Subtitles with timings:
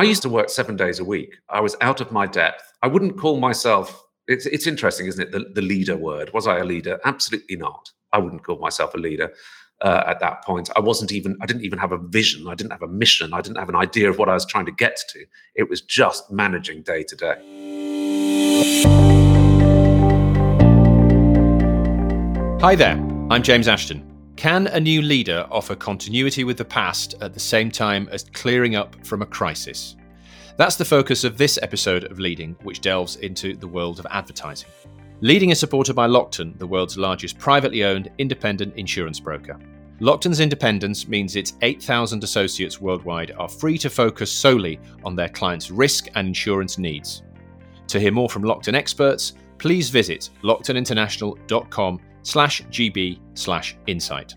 [0.00, 1.36] I used to work seven days a week.
[1.50, 2.72] I was out of my depth.
[2.82, 5.30] I wouldn't call myself, it's, it's interesting, isn't it?
[5.30, 6.32] The, the leader word.
[6.32, 6.98] Was I a leader?
[7.04, 7.90] Absolutely not.
[8.10, 9.34] I wouldn't call myself a leader.
[9.82, 10.70] Uh, at that point.
[10.76, 12.48] I wasn't even, I didn't even have a vision.
[12.48, 13.34] I didn't have a mission.
[13.34, 15.24] I didn't have an idea of what I was trying to get to.
[15.54, 17.36] It was just managing day to day.
[22.60, 22.96] Hi there,
[23.30, 24.06] I'm James Ashton.
[24.40, 28.74] Can a new leader offer continuity with the past at the same time as clearing
[28.74, 29.96] up from a crisis?
[30.56, 34.70] That's the focus of this episode of Leading, which delves into the world of advertising.
[35.20, 39.58] Leading is supported by Lockton, the world's largest privately owned independent insurance broker.
[40.00, 45.70] Lockton's independence means its 8,000 associates worldwide are free to focus solely on their clients'
[45.70, 47.24] risk and insurance needs.
[47.88, 54.34] To hear more from Lockton experts, please visit locktoninternational.com slash gb slash insight.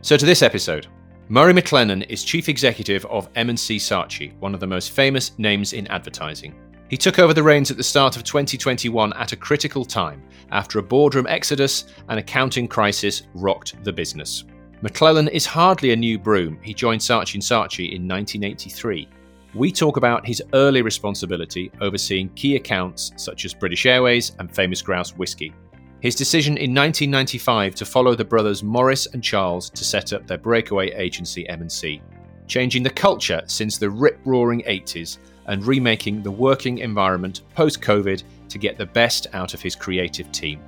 [0.00, 0.86] So to this episode.
[1.28, 5.86] Murray McLennan is Chief Executive of M&C Saatchi, one of the most famous names in
[5.86, 6.54] advertising.
[6.90, 10.78] He took over the reins at the start of 2021 at a critical time after
[10.78, 14.44] a boardroom exodus and accounting crisis rocked the business.
[14.82, 16.58] McLennan is hardly a new broom.
[16.60, 19.08] He joined Saatchi & Saatchi in 1983.
[19.54, 24.82] We talk about his early responsibility overseeing key accounts such as British Airways and Famous
[24.82, 25.54] Grouse Whisky.
[26.02, 30.36] His decision in 1995 to follow the brothers Maurice and Charles to set up their
[30.36, 32.02] breakaway agency M&C,
[32.48, 38.58] changing the culture since the rip-roaring 80s and remaking the working environment post COVID to
[38.58, 40.60] get the best out of his creative team.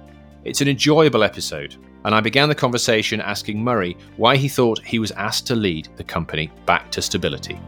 [0.45, 1.75] It's an enjoyable episode,
[2.05, 5.89] and I began the conversation asking Murray why he thought he was asked to lead
[5.97, 7.59] the company back to stability.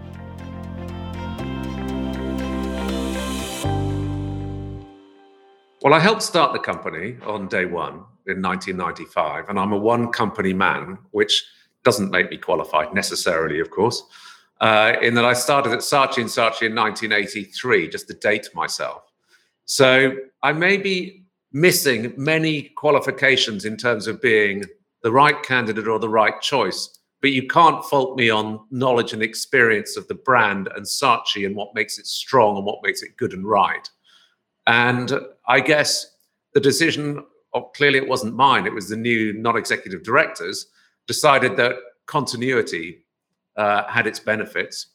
[5.87, 10.11] Well, I helped start the company on day one in 1995, and I'm a one
[10.11, 11.45] company man, which
[11.85, 14.03] doesn't make me qualified necessarily, of course
[14.61, 19.03] uh, in that I started at Saatchi and Saatchi in 1983, just to date myself.
[19.67, 24.65] So I may be missing many qualifications in terms of being
[25.03, 29.23] the right candidate or the right choice, but you can't fault me on knowledge and
[29.23, 33.17] experience of the brand and Saatchi and what makes it strong and what makes it
[33.17, 33.89] good and right.
[34.67, 35.13] And
[35.47, 36.17] I guess
[36.55, 40.67] the decision, oh, clearly it wasn't mine, it was the new non executive directors,
[41.07, 43.05] decided that continuity
[43.57, 44.89] uh, had its benefits,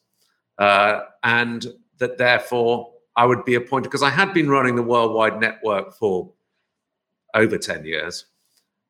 [0.58, 1.68] uh, and
[1.98, 6.32] that therefore I would be appointed because I had been running the worldwide network for
[7.34, 8.26] over 10 years.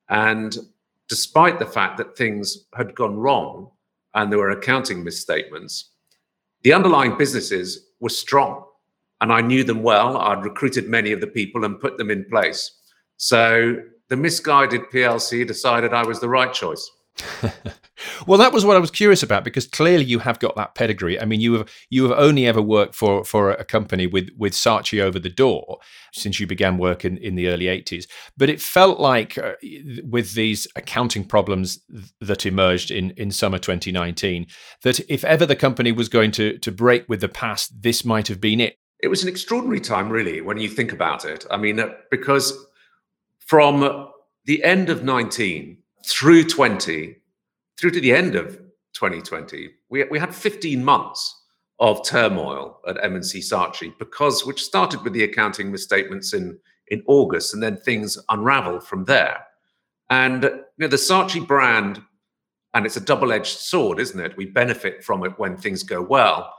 [0.10, 0.56] And
[1.08, 3.70] despite the fact that things had gone wrong
[4.14, 5.90] and there were accounting misstatements,
[6.64, 8.66] the underlying businesses were strong
[9.22, 10.18] and I knew them well.
[10.18, 12.70] I'd recruited many of the people and put them in place.
[13.18, 13.78] So
[14.10, 16.90] the misguided PLC decided I was the right choice.
[18.28, 21.20] well, that was what I was curious about because clearly you have got that pedigree.
[21.20, 24.54] I mean, you have you have only ever worked for for a company with with
[24.54, 25.78] Saatchi over the door
[26.14, 28.08] since you began work in, in the early eighties.
[28.38, 29.54] But it felt like uh,
[30.04, 31.80] with these accounting problems
[32.22, 34.48] that emerged in in summer 2019,
[34.84, 38.28] that if ever the company was going to to break with the past, this might
[38.30, 38.78] have been it.
[39.02, 41.46] It was an extraordinary time, really, when you think about it.
[41.50, 42.66] I mean, uh, because
[43.40, 44.10] from
[44.46, 47.16] the end of 19 through 20,
[47.80, 48.58] through to the end of
[48.94, 51.42] 2020, we, we had 15 months
[51.80, 56.60] of turmoil at M&C Saatchi because which started with the accounting misstatements in
[56.92, 59.46] in August and then things unraveled from there.
[60.10, 62.02] And you know the Saatchi brand
[62.74, 64.38] and it's a double-edged sword, isn't it?
[64.38, 66.54] We benefit from it when things go well,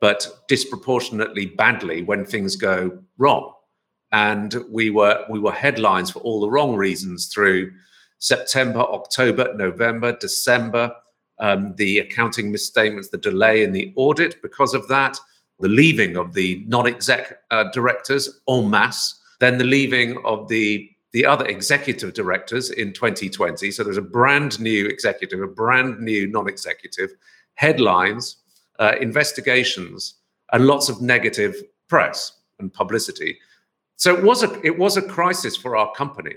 [0.00, 3.52] but disproportionately badly when things go wrong.
[4.12, 7.72] And we were we were headlines for all the wrong reasons through
[8.18, 10.94] September, October, November, December,
[11.38, 15.18] um, the accounting misstatements, the delay in the audit because of that,
[15.60, 21.24] the leaving of the non-exec uh, directors en masse, then the leaving of the the
[21.24, 23.70] other executive directors in 2020.
[23.70, 27.10] So there's a brand new executive, a brand new non-executive,
[27.54, 28.36] headlines,
[28.78, 30.14] uh, investigations,
[30.52, 31.54] and lots of negative
[31.88, 33.38] press and publicity.
[33.96, 36.34] So it was a it was a crisis for our company.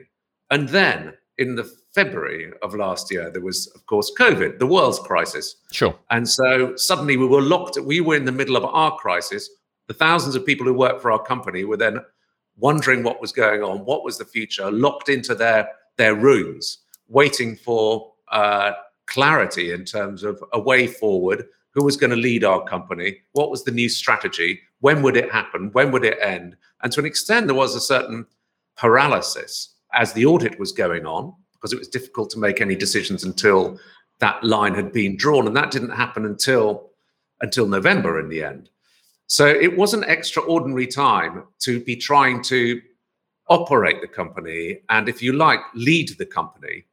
[0.49, 4.99] And then in the February of last year, there was, of course, COVID, the world's
[4.99, 5.55] crisis.
[5.71, 5.97] Sure.
[6.09, 9.49] And so suddenly we were locked, we were in the middle of our crisis.
[9.87, 11.99] The thousands of people who worked for our company were then
[12.57, 17.55] wondering what was going on, what was the future, locked into their, their rooms, waiting
[17.55, 18.73] for uh,
[19.07, 23.51] clarity in terms of a way forward, who was going to lead our company, what
[23.51, 26.55] was the new strategy, when would it happen, when would it end.
[26.81, 28.25] And to an extent, there was a certain
[28.75, 33.23] paralysis as the audit was going on, because it was difficult to make any decisions
[33.23, 33.79] until
[34.19, 36.89] that line had been drawn, and that didn't happen until
[37.41, 38.69] until November in the end.
[39.27, 42.81] So it was an extraordinary time to be trying to
[43.47, 46.85] operate the company and, if you like, lead the company.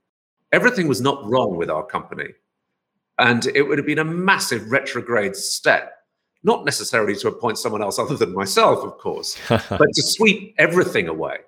[0.53, 2.29] Everything was not wrong with our company.
[3.19, 5.93] And it would have been a massive retrograde step,
[6.43, 11.09] not necessarily to appoint someone else other than myself, of course, but to sweep everything
[11.09, 11.39] away,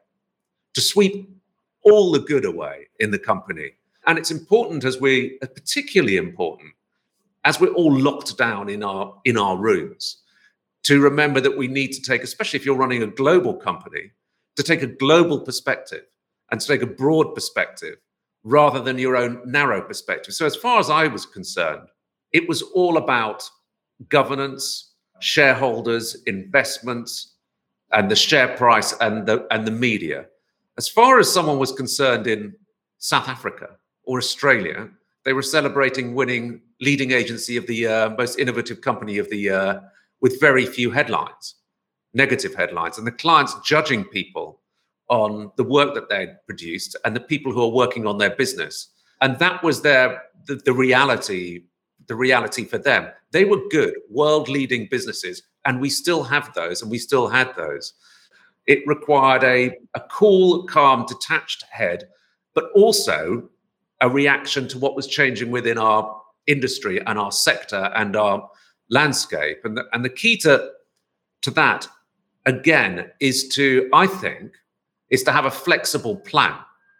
[0.74, 1.28] to sweep
[1.82, 3.72] all the good away in the company.
[4.06, 6.72] And it's important as we, are particularly important,
[7.44, 10.18] as we're all locked down in our in our rooms,
[10.84, 14.10] to remember that we need to take, especially if you're running a global company,
[14.56, 16.04] to take a global perspective
[16.50, 17.96] and to take a broad perspective
[18.44, 20.34] rather than your own narrow perspective.
[20.34, 21.88] So, as far as I was concerned,
[22.32, 23.48] it was all about
[24.08, 27.34] governance, shareholders, investments,
[27.92, 30.26] and the share price and the and the media.
[30.76, 32.54] As far as someone was concerned in
[32.98, 33.70] South Africa
[34.04, 34.88] or Australia,
[35.24, 39.82] they were celebrating winning leading agency of the year, most innovative company of the year,
[40.20, 41.56] with very few headlines,
[42.14, 44.60] negative headlines, and the clients judging people
[45.08, 48.88] on the work that they'd produced and the people who are working on their business.
[49.20, 51.64] And that was their the, the reality,
[52.06, 53.08] the reality for them.
[53.32, 57.94] They were good, world-leading businesses, and we still have those, and we still had those.
[58.66, 62.08] It required a, a cool, calm, detached head,
[62.54, 63.48] but also
[64.00, 68.48] a reaction to what was changing within our industry and our sector and our
[68.90, 69.58] landscape.
[69.64, 70.70] And the, and the key to,
[71.42, 71.88] to that,
[72.46, 74.52] again, is to, I think,
[75.10, 76.56] is to have a flexible plan.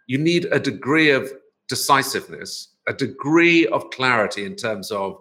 [0.07, 1.31] You need a degree of
[1.69, 5.21] decisiveness, a degree of clarity in terms of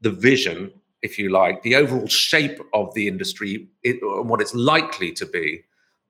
[0.00, 3.98] the vision, if you like, the overall shape of the industry and
[4.28, 5.62] what it's likely to be.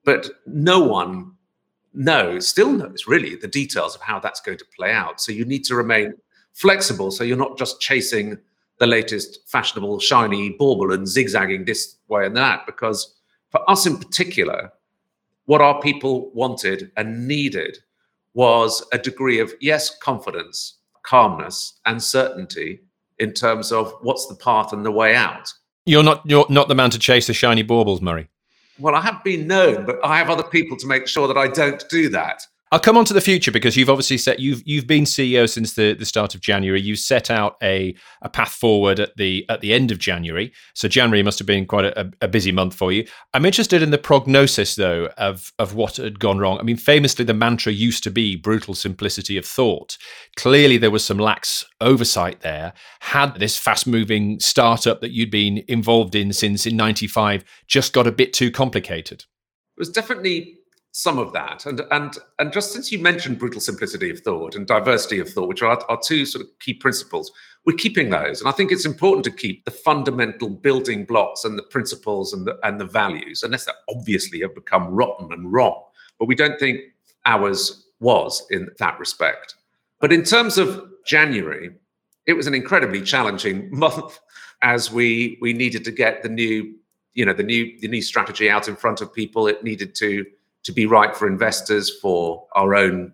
[0.05, 1.33] But no one
[1.93, 5.21] knows, still knows really the details of how that's going to play out.
[5.21, 6.13] So you need to remain
[6.53, 8.37] flexible so you're not just chasing
[8.79, 12.65] the latest fashionable shiny bauble and zigzagging this way and that.
[12.65, 13.15] Because
[13.49, 14.71] for us in particular,
[15.45, 17.77] what our people wanted and needed
[18.33, 22.79] was a degree of, yes, confidence, calmness, and certainty
[23.19, 25.51] in terms of what's the path and the way out.
[25.85, 28.29] You're not you're not the man to chase the shiny baubles, Murray.
[28.79, 31.47] Well, I have been known, but I have other people to make sure that I
[31.47, 32.47] don't do that.
[32.73, 35.75] I'll come on to the future because you've obviously set you've you've been CEO since
[35.75, 36.81] the, the start of January.
[36.81, 37.93] You set out a,
[38.23, 40.51] a path forward at the at the end of January.
[40.73, 43.05] So January must have been quite a, a busy month for you.
[43.35, 46.57] I'm interested in the prognosis though of of what had gone wrong.
[46.57, 49.99] I mean, famously the mantra used to be brutal simplicity of thought.
[50.35, 52.73] Clearly there was some lax oversight there.
[53.01, 58.07] Had this fast moving startup that you'd been involved in since in 95 just got
[58.07, 59.25] a bit too complicated?
[59.77, 60.57] It was definitely
[60.93, 61.65] some of that.
[61.65, 65.49] And and and just since you mentioned brutal simplicity of thought and diversity of thought,
[65.49, 67.31] which are our two sort of key principles,
[67.65, 68.39] we're keeping those.
[68.39, 72.45] And I think it's important to keep the fundamental building blocks and the principles and
[72.45, 75.81] the and the values, unless they obviously have become rotten and wrong.
[76.19, 76.79] But we don't think
[77.25, 79.55] ours was in that respect.
[79.99, 81.71] But in terms of January,
[82.27, 84.19] it was an incredibly challenging month
[84.61, 86.75] as we we needed to get the new,
[87.15, 89.47] you know, the new the new strategy out in front of people.
[89.47, 90.23] It needed to
[90.63, 93.13] to be right for investors, for our own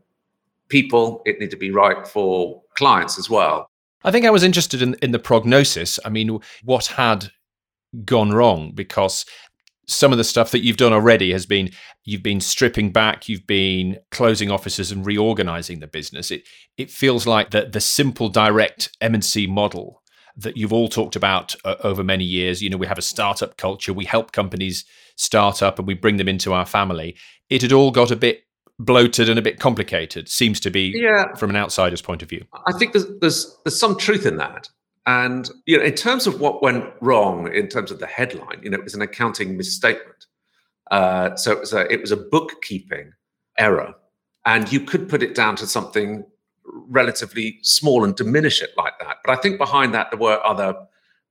[0.69, 1.22] people.
[1.25, 3.69] It need to be right for clients as well.
[4.04, 6.00] I think I was interested in, in the prognosis.
[6.06, 7.31] I mean, what had
[8.06, 8.72] gone wrong?
[8.74, 9.25] Because
[9.88, 11.72] some of the stuff that you've done already has been
[12.06, 16.32] you've been stripping back, you've been closing offices and reorganizing the business.
[16.32, 20.01] It it feels like that the simple direct M&C model
[20.38, 22.62] that you've all talked about uh, over many years.
[22.62, 23.93] You know, we have a startup culture.
[23.93, 27.15] We help companies start up and we bring them into our family
[27.50, 28.43] it had all got a bit
[28.77, 30.29] bloated and a bit complicated.
[30.29, 31.33] Seems to be yeah.
[31.36, 32.45] from an outsider's point of view.
[32.67, 34.69] I think there's there's there's some truth in that.
[35.05, 38.69] And you know, in terms of what went wrong, in terms of the headline, you
[38.69, 40.27] know, it was an accounting misstatement.
[40.91, 43.13] Uh, so it was a it was a bookkeeping
[43.57, 43.95] error,
[44.45, 46.24] and you could put it down to something
[46.74, 49.18] relatively small and diminish it like that.
[49.24, 50.76] But I think behind that there were other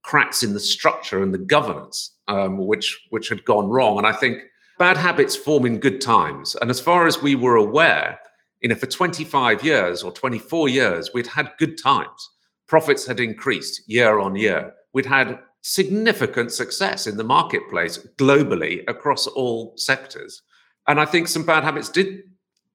[0.02, 3.99] cracks in the structure and the governance, um, which which had gone wrong.
[3.99, 4.42] And I think
[4.78, 6.54] bad habits form in good times.
[6.57, 8.18] And as far as we were aware,
[8.61, 12.30] you know, for 25 years or 24 years, we'd had good times.
[12.66, 14.73] Profits had increased year on year.
[14.92, 20.42] We'd had significant success in the marketplace globally across all sectors.
[20.87, 22.23] And I think some bad habits did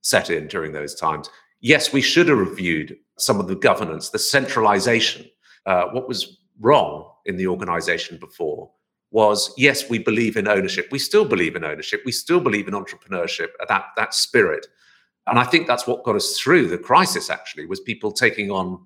[0.02, 1.30] set in during those times.
[1.64, 5.26] Yes, we should have reviewed some of the governance, the centralization,
[5.66, 8.70] uh, what was wrong in the organization before
[9.12, 10.90] was yes, we believe in ownership.
[10.92, 12.02] We still believe in ownership.
[12.06, 14.68] We still believe in entrepreneurship, uh, that that spirit.
[15.26, 17.30] And I think that's what got us through the crisis.
[17.30, 18.86] Actually, was people taking on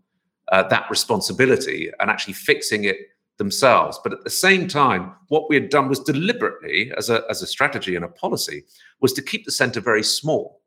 [0.52, 2.98] uh, that responsibility and actually fixing it
[3.40, 4.00] themselves.
[4.04, 7.48] But at the same time, what we had done was deliberately, as a, as a
[7.48, 8.66] strategy and a policy,
[9.02, 10.62] was to keep the centre very small.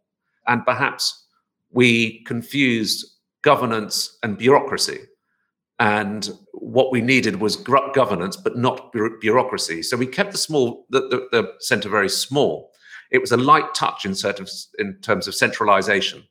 [0.48, 1.26] And perhaps
[1.70, 3.06] we confused
[3.42, 5.00] governance and bureaucracy.
[5.78, 9.82] And what we needed was governance, but not bureaucracy.
[9.82, 12.70] So we kept the small, the, the, the centre very small.
[13.10, 14.14] It was a light touch in,
[14.78, 16.22] in terms of centralisation,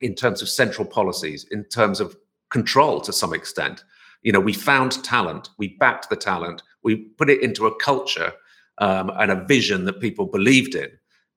[0.00, 2.16] in terms of central policies, in terms of
[2.50, 3.84] control to some extent.
[4.22, 8.32] You know, we found talent, we backed the talent, we put it into a culture
[8.78, 10.88] um, and a vision that people believed in.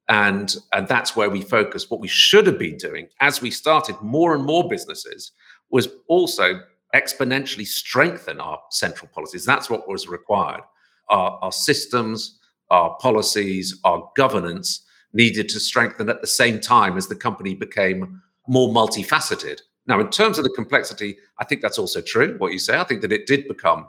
[0.09, 1.91] And, and that's where we focused.
[1.91, 5.31] What we should have been doing as we started more and more businesses
[5.69, 6.61] was also
[6.95, 9.45] exponentially strengthen our central policies.
[9.45, 10.61] That's what was required.
[11.09, 17.07] Our, our systems, our policies, our governance needed to strengthen at the same time as
[17.07, 19.61] the company became more multifaceted.
[19.87, 22.77] Now, in terms of the complexity, I think that's also true, what you say.
[22.77, 23.87] I think that it did become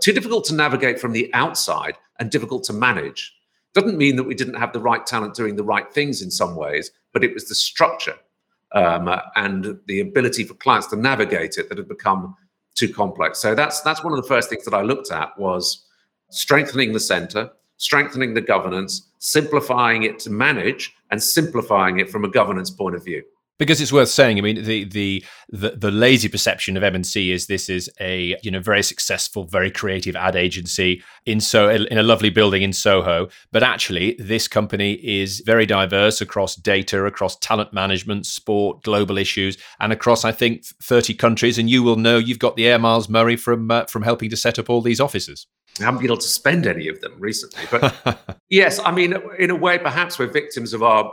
[0.00, 3.34] too difficult to navigate from the outside and difficult to manage.
[3.74, 6.56] Doesn't mean that we didn't have the right talent doing the right things in some
[6.56, 8.16] ways, but it was the structure
[8.72, 12.36] um, and the ability for clients to navigate it that had become
[12.74, 13.38] too complex.
[13.38, 15.86] So that's that's one of the first things that I looked at was
[16.30, 22.28] strengthening the center, strengthening the governance, simplifying it to manage, and simplifying it from a
[22.28, 23.22] governance point of view
[23.60, 27.46] because it's worth saying i mean the, the the the, lazy perception of m&c is
[27.46, 32.02] this is a you know very successful very creative ad agency in so in a
[32.02, 33.28] lovely building in soho.
[33.52, 39.56] But actually this company is very diverse across data across talent management sport global issues
[39.78, 41.58] and across i think 30 countries.
[41.58, 44.36] And you will know you've got the air miles murray from uh, from helping to
[44.36, 45.46] set up all these offices.
[45.78, 49.50] I haven't been able to spend any of them recently, but yes, I mean, in
[49.50, 51.12] a way, perhaps we're victims of our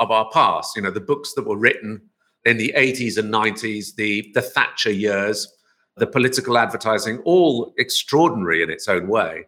[0.00, 0.74] of our past.
[0.74, 2.02] You know, the books that were written
[2.44, 5.46] in the 80s and 90s, the the Thatcher years,
[5.96, 9.44] the political advertising, all extraordinary in its own way,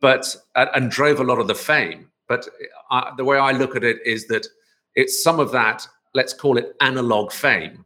[0.00, 2.10] but and drove a lot of the fame.
[2.28, 2.48] But
[2.90, 4.46] uh, the way I look at it is that
[4.94, 7.84] it's some of that, let's call it analog fame,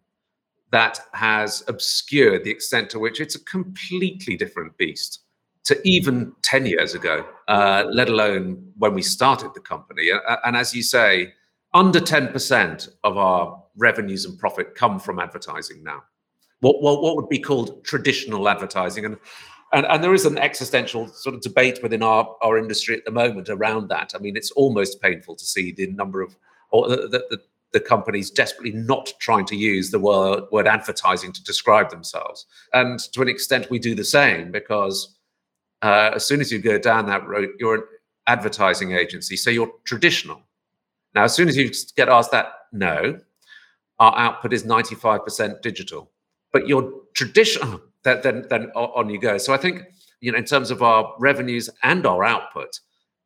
[0.71, 5.21] that has obscured the extent to which it's a completely different beast
[5.65, 10.11] to even 10 years ago, uh, let alone when we started the company.
[10.45, 11.35] And as you say,
[11.75, 16.03] under 10% of our revenues and profit come from advertising now.
[16.61, 19.05] What, what, what would be called traditional advertising.
[19.05, 19.17] And,
[19.73, 23.11] and, and there is an existential sort of debate within our, our industry at the
[23.11, 24.13] moment around that.
[24.15, 26.37] I mean, it's almost painful to see the number of,
[26.71, 26.97] or the,
[27.31, 27.41] the,
[27.73, 32.47] the companies desperately not trying to use the word, word advertising to describe themselves.
[32.73, 35.17] And to an extent, we do the same because
[35.83, 37.83] uh, as soon as you go down that road, you're an
[38.27, 39.37] advertising agency.
[39.37, 40.43] So you're traditional.
[41.15, 43.19] Now, as soon as you get asked that, no,
[43.99, 46.11] our output is 95% digital.
[46.53, 49.39] But your traditional, oh, then, then, then on you go.
[49.39, 49.83] So I think,
[50.21, 52.81] you know, in terms of our revenues and our output,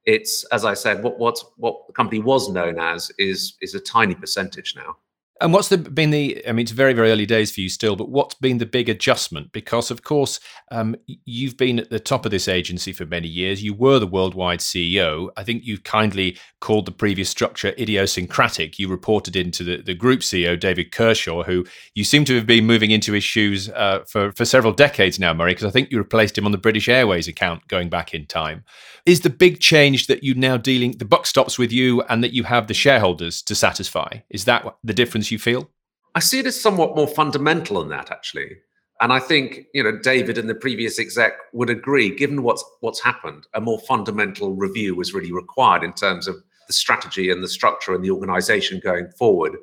[0.05, 3.81] it's as I said, what what what the company was known as is is a
[3.81, 4.97] tiny percentage now.
[5.43, 6.41] And what's the, been the?
[6.47, 8.89] I mean, it's very very early days for you still, but what's been the big
[8.89, 9.51] adjustment?
[9.51, 10.39] Because of course,
[10.71, 13.63] um, you've been at the top of this agency for many years.
[13.63, 15.31] You were the worldwide CEO.
[15.37, 18.79] I think you kindly called the previous structure idiosyncratic.
[18.79, 22.65] You reported into the, the group CEO David Kershaw, who you seem to have been
[22.65, 25.55] moving into his shoes uh, for for several decades now, Murray.
[25.55, 28.65] Because I think you replaced him on the British Airways account going back in time.
[29.07, 32.33] Is the big change that you now dealing the buck stops with you, and that
[32.33, 34.19] you have the shareholders to satisfy?
[34.31, 35.32] Is that the difference?
[35.33, 35.69] You feel?
[36.15, 38.59] I see it as somewhat more fundamental than that, actually.
[39.01, 42.15] And I think you know David and the previous exec would agree.
[42.15, 46.37] Given what's what's happened, a more fundamental review was really required in terms of
[46.69, 49.57] the strategy and the structure and the organisation going forward.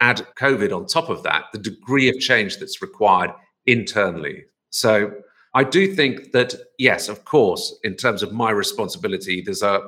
[0.00, 3.30] Add COVID on top of that, the degree of change that's required
[3.66, 4.44] internally.
[4.70, 5.12] So
[5.54, 9.82] I do think that yes, of course, in terms of my responsibility, there's a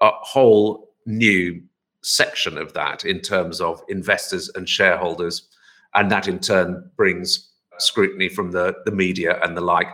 [0.00, 1.60] a whole new
[2.08, 5.48] section of that in terms of investors and shareholders.
[5.94, 9.88] And that in turn brings scrutiny from the, the media and the like.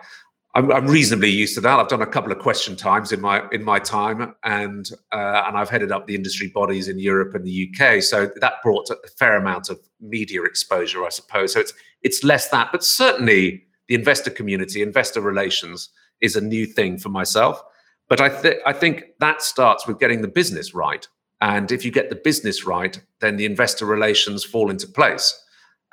[0.57, 1.81] I'm, I'm, reasonably used to that.
[1.81, 5.57] I've done a couple of question times in my in my time, and uh, and
[5.57, 8.01] I've headed up the industry bodies in Europe and the UK.
[8.03, 11.55] So that brought a fair amount of media exposure, I suppose.
[11.55, 15.89] So it's it's less that, but certainly the investor community, investor relations,
[16.21, 17.61] is a new thing for myself.
[18.09, 21.09] But I think I think that starts with getting the business right.
[21.45, 25.39] And if you get the business right, then the investor relations fall into place.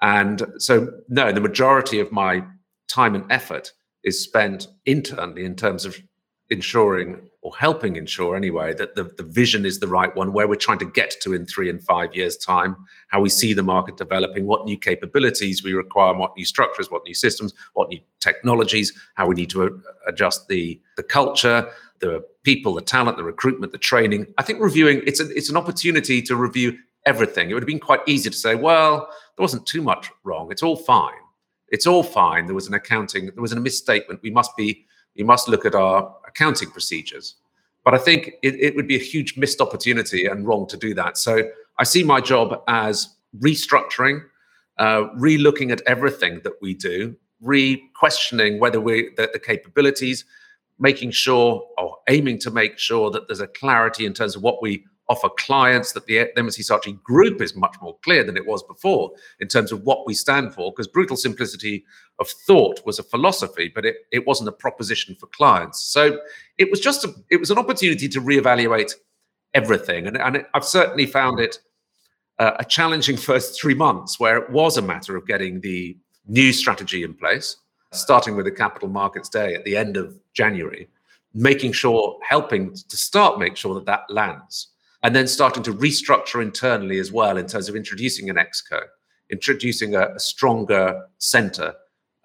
[0.01, 2.43] And so, no, the majority of my
[2.87, 3.73] time and effort
[4.05, 6.01] is spent internally in terms of
[6.51, 10.55] ensuring or helping ensure anyway that the, the vision is the right one where we're
[10.55, 12.75] trying to get to in three and five years time
[13.07, 17.03] how we see the market developing what new capabilities we require what new structures what
[17.05, 19.69] new systems what new technologies how we need to uh,
[20.07, 21.67] adjust the the culture
[22.01, 24.27] the people the talent the recruitment the training.
[24.37, 27.49] I think reviewing it's a, it's an opportunity to review everything.
[27.49, 30.51] It would have been quite easy to say well there wasn't too much wrong.
[30.51, 31.13] It's all fine.
[31.69, 32.45] It's all fine.
[32.45, 34.21] There was an accounting there was a misstatement.
[34.21, 37.35] We must be you must look at our accounting procedures.
[37.85, 40.93] But I think it, it would be a huge missed opportunity and wrong to do
[41.01, 41.17] that.
[41.17, 41.33] So
[41.77, 42.95] I see my job as
[43.39, 44.17] restructuring,
[44.77, 50.25] uh, re-looking at everything that we do, re-questioning whether we the, the capabilities,
[50.79, 54.61] making sure or aiming to make sure that there's a clarity in terms of what
[54.61, 58.63] we offer clients that the, M&C Saatchi group is much more clear than it was
[58.63, 61.83] before in terms of what we stand for, because brutal simplicity
[62.19, 65.83] of thought was a philosophy, but it, it wasn't a proposition for clients.
[65.83, 66.17] So
[66.57, 68.93] it was just a, it was an opportunity to reevaluate
[69.53, 70.07] everything.
[70.07, 71.59] And, and it, I've certainly found it
[72.39, 76.53] uh, a challenging first three months where it was a matter of getting the new
[76.53, 77.57] strategy in place,
[77.91, 80.87] starting with the Capital Markets Day at the end of January,
[81.33, 84.70] making sure, helping to start make sure that that lands
[85.03, 88.81] and then starting to restructure internally as well in terms of introducing an exco,
[89.31, 91.73] introducing a, a stronger center,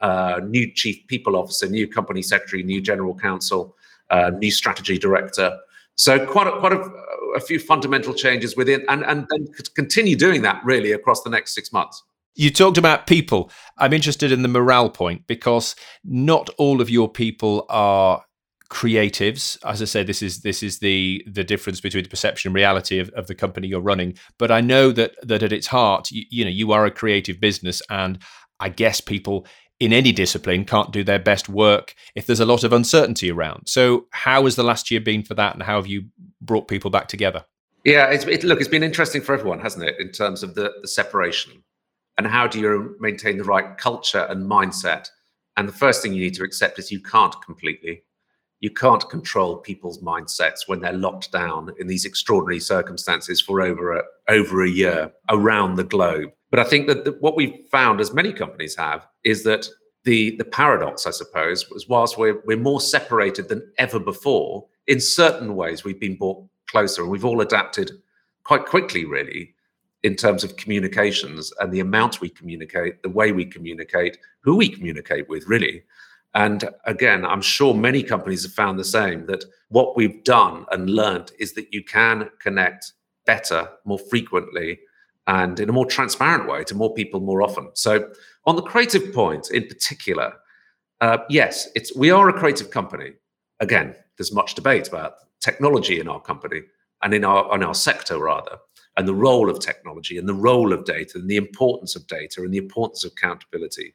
[0.01, 3.75] uh, new chief people officer, new company secretary, new general counsel,
[4.11, 5.57] uh, new strategy director.
[5.95, 6.91] So quite a, quite a,
[7.37, 11.55] a few fundamental changes within, and and then continue doing that really across the next
[11.55, 12.03] six months.
[12.35, 13.51] You talked about people.
[13.79, 18.26] I'm interested in the morale point because not all of your people are
[18.69, 22.55] creatives as i say this is this is the the difference between the perception and
[22.55, 24.15] reality of, of the company you're running.
[24.39, 27.41] But i know that that at its heart you, you know you are a creative
[27.41, 28.19] business and
[28.61, 29.47] i guess people
[29.79, 33.67] in any discipline can't do their best work if there's a lot of uncertainty around.
[33.67, 36.05] So how has the last year been for that and how have you
[36.41, 37.45] brought people back together?
[37.85, 40.73] Yeah it's, it, look it's been interesting for everyone hasn't it in terms of the,
[40.81, 41.63] the separation?
[42.19, 45.09] And how do you maintain the right culture and mindset?
[45.59, 48.03] And the first thing you need to accept is you can't completely
[48.61, 53.97] you can't control people's mindsets when they're locked down in these extraordinary circumstances for over
[53.99, 56.31] a, over a year around the globe.
[56.51, 59.69] But I think that the, what we've found, as many companies have, is that
[60.05, 65.01] the the paradox, I suppose, was whilst we're we're more separated than ever before, in
[65.01, 67.91] certain ways we've been brought closer, and we've all adapted
[68.45, 69.55] quite quickly, really,
[70.05, 74.69] in terms of communications and the amount we communicate, the way we communicate, who we
[74.69, 75.83] communicate with, really.
[76.37, 80.91] And again, I'm sure many companies have found the same that what we've done and
[80.91, 82.93] learned is that you can connect
[83.25, 84.79] better, more frequently,
[85.27, 87.71] and in a more transparent way to more people more often.
[87.73, 88.11] So,
[88.45, 90.35] on the creative point in particular,
[91.01, 93.15] uh, yes, it's we are a creative company.
[93.61, 96.61] Again, there's much debate about technology in our company
[97.03, 98.59] and in our in our sector rather,
[98.99, 102.43] and the role of technology and the role of data and the importance of data
[102.43, 103.95] and the importance of accountability.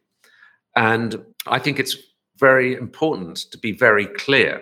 [0.75, 1.97] And I think it's
[2.41, 4.61] very important to be very clear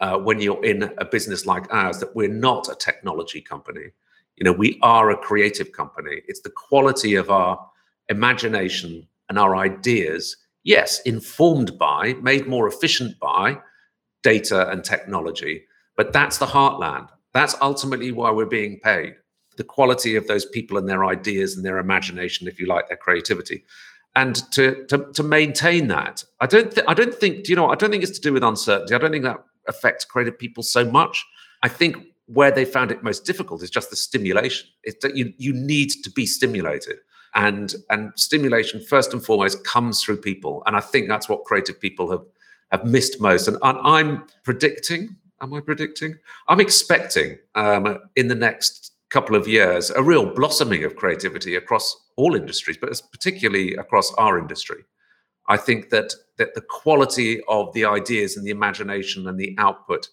[0.00, 3.86] uh, when you're in a business like ours that we're not a technology company.
[4.36, 6.22] You know, we are a creative company.
[6.28, 7.58] It's the quality of our
[8.08, 13.58] imagination and our ideas, yes, informed by, made more efficient by
[14.22, 15.64] data and technology,
[15.96, 17.08] but that's the heartland.
[17.34, 19.14] That's ultimately why we're being paid.
[19.56, 22.96] The quality of those people and their ideas and their imagination, if you like, their
[22.96, 23.64] creativity
[24.16, 26.24] and to, to to maintain that.
[26.40, 28.42] I don't th- I don't think you know I don't think it's to do with
[28.42, 28.94] uncertainty.
[28.94, 31.24] I don't think that affects creative people so much.
[31.62, 34.68] I think where they found it most difficult is just the stimulation.
[35.02, 36.96] That you you need to be stimulated.
[37.34, 40.62] And and stimulation first and foremost comes through people.
[40.66, 42.24] And I think that's what creative people have
[42.72, 43.48] have missed most.
[43.48, 46.16] And, and I'm predicting, am I predicting?
[46.48, 51.96] I'm expecting um, in the next couple of years a real blossoming of creativity across
[52.16, 54.84] all industries, but particularly across our industry.
[55.48, 60.08] I think that that the quality of the ideas and the imagination and the output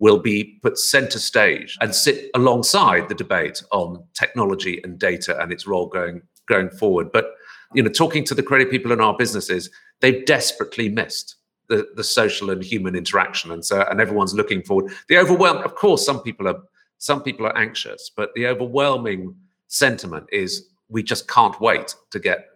[0.00, 5.52] will be put center stage and sit alongside the debate on technology and data and
[5.52, 7.12] its role going going forward.
[7.12, 7.34] But
[7.74, 11.36] you know, talking to the creative people in our businesses, they've desperately missed
[11.68, 14.92] the, the social and human interaction, and so and everyone's looking forward.
[15.08, 16.60] The overwhelm, of course, some people are
[16.98, 19.34] some people are anxious, but the overwhelming
[19.68, 22.46] sentiment is we just can't wait to get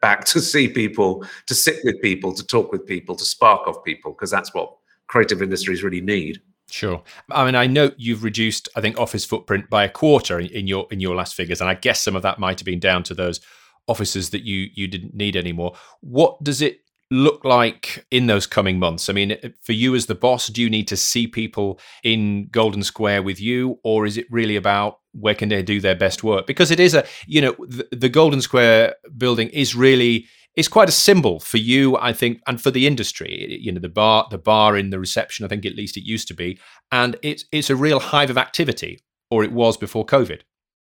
[0.00, 3.84] back to see people, to sit with people, to talk with people, to spark off
[3.84, 4.74] people, because that's what
[5.06, 6.40] creative industries really need.
[6.70, 7.02] Sure.
[7.30, 10.86] I mean, I know you've reduced, I think, office footprint by a quarter in your
[10.90, 13.14] in your last figures, and I guess some of that might have been down to
[13.14, 13.40] those
[13.86, 15.74] offices that you you didn't need anymore.
[16.00, 16.80] What does it
[17.14, 19.08] look like in those coming months?
[19.08, 22.48] I mean, uh, for you as the boss, do you need to see people in
[22.50, 26.24] Golden Square with you, or is it really about where can they do their best
[26.24, 26.46] work?
[26.46, 30.88] Because it is a, you know, the, the Golden Square building is really it's quite
[30.88, 33.58] a symbol for you, I think, and for the industry.
[33.60, 36.28] You know, the bar, the bar in the reception, I think at least it used
[36.28, 36.58] to be,
[36.92, 39.00] and it's it's a real hive of activity,
[39.30, 40.42] or it was before COVID.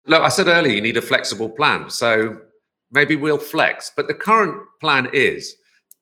[0.07, 1.91] Look, I said earlier, you need a flexible plan.
[1.91, 2.39] So
[2.93, 3.91] maybe we'll flex.
[3.97, 5.57] But the current plan is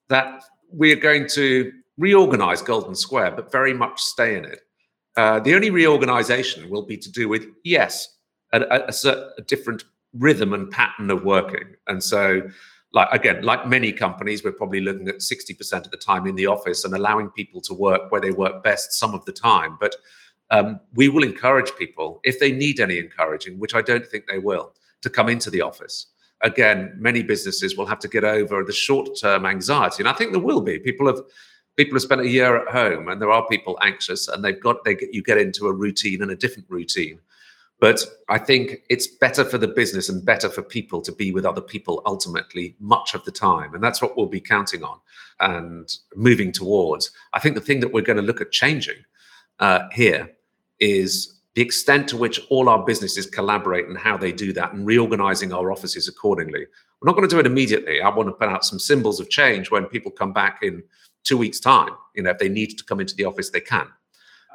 [0.09, 4.61] that we are going to reorganize Golden Square, but very much stay in it.
[5.17, 8.09] Uh, the only reorganization will be to do with, yes,
[8.53, 11.75] a, a, a, a different rhythm and pattern of working.
[11.87, 12.43] And so,
[12.93, 16.47] like again, like many companies, we're probably looking at 60% of the time in the
[16.47, 19.77] office and allowing people to work where they work best some of the time.
[19.81, 19.97] But
[20.51, 24.39] um, we will encourage people if they need any encouraging, which I don't think they
[24.39, 26.07] will, to come into the office.
[26.43, 30.41] Again, many businesses will have to get over the short-term anxiety, and I think there
[30.41, 30.79] will be.
[30.79, 31.21] People have
[31.77, 34.85] people have spent a year at home, and there are people anxious, and they've got
[34.85, 37.19] they get you get into a routine and a different routine.
[37.81, 41.45] But I think it's better for the business and better for people to be with
[41.45, 43.75] other people ultimately much of the time.
[43.75, 44.99] And that's what we'll be counting on
[45.41, 47.11] and moving towards.
[47.33, 49.05] I think the thing that we're going to look at changing
[49.59, 50.31] uh, here
[50.81, 54.87] is the extent to which all our businesses collaborate and how they do that and
[54.87, 56.67] reorganizing our offices accordingly.
[57.01, 58.01] We're not going to do it immediately.
[58.01, 60.83] I want to put out some symbols of change when people come back in
[61.23, 61.91] two weeks' time.
[62.15, 63.87] You know, if they need to come into the office, they can.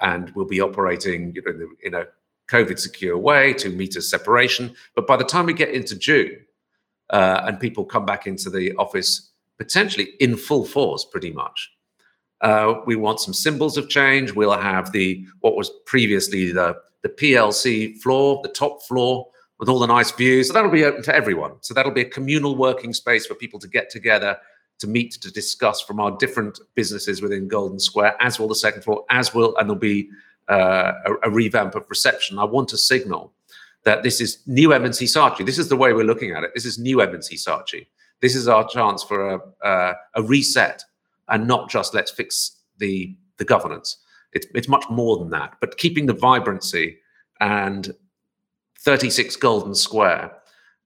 [0.02, 2.08] And we'll be operating you know, in a
[2.50, 4.74] COVID secure way, two meters separation.
[4.96, 6.38] But by the time we get into June
[7.12, 11.72] uh, and people come back into the office, potentially in full force, pretty much,
[12.42, 14.34] uh, we want some symbols of change.
[14.34, 19.28] We'll have the what was previously the the PLC floor, the top floor
[19.60, 20.48] with all the nice views.
[20.48, 21.54] So that'll be open to everyone.
[21.62, 24.38] So that'll be a communal working space for people to get together,
[24.80, 28.84] to meet, to discuss from our different businesses within Golden Square, as will the second
[28.84, 30.10] floor, as will, and there'll be
[30.48, 32.40] uh, a, a, revamp of reception.
[32.40, 33.34] I want to signal
[33.84, 35.46] that this is new M&C Saatchi.
[35.46, 36.52] This is the way we're looking at it.
[36.56, 37.86] This is new M&C Saatchi.
[38.22, 40.84] This is our chance for a, a, a reset
[41.30, 43.98] and not just let's fix the the governance.
[44.34, 45.56] It's it's much more than that.
[45.60, 47.00] But keeping the vibrancy
[47.40, 47.94] and
[48.80, 50.32] 36 Golden Square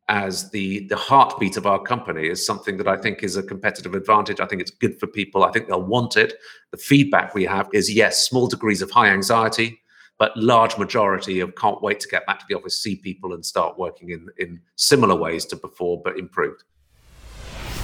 [0.10, 3.96] as the the heartbeat of our company is something that I think is a competitive
[3.96, 4.40] advantage.
[4.40, 5.44] I think it's good for people.
[5.44, 6.36] I think they'll want it.
[6.72, 9.82] The feedback we have is yes, small degrees of high anxiety,
[10.18, 13.46] but large majority of can't wait to get back to the office, see people, and
[13.46, 16.64] start working in in similar ways to before, but improved.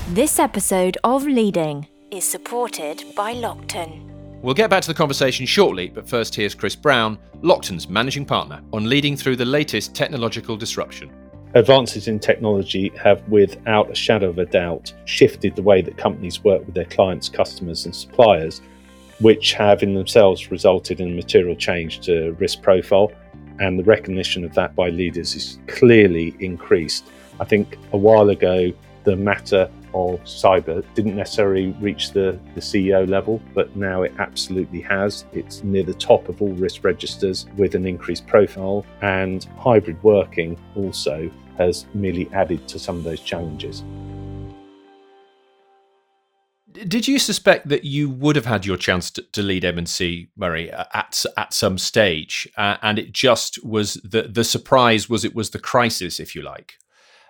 [0.10, 4.06] This episode of Leading is supported by Lockton.
[4.42, 8.62] We'll get back to the conversation shortly, but first here's Chris Brown, Lockton's managing partner,
[8.74, 11.12] on leading through the latest technological disruption.
[11.54, 16.44] Advances in technology have, without a shadow of a doubt, shifted the way that companies
[16.44, 18.62] work with their clients, customers, and suppliers,
[19.20, 23.12] which have in themselves resulted in a material change to risk profile.
[23.60, 27.06] And the recognition of that by leaders is clearly increased.
[27.40, 28.72] I think a while ago,
[29.04, 34.82] the matter of cyber didn't necessarily reach the, the CEO level, but now it absolutely
[34.82, 35.26] has.
[35.34, 40.58] It's near the top of all risk registers with an increased profile, and hybrid working
[40.76, 43.84] also has merely added to some of those challenges.
[46.72, 50.72] Did you suspect that you would have had your chance to, to lead M&C Murray
[50.72, 55.50] at at some stage, uh, and it just was the the surprise was it was
[55.50, 56.76] the crisis, if you like?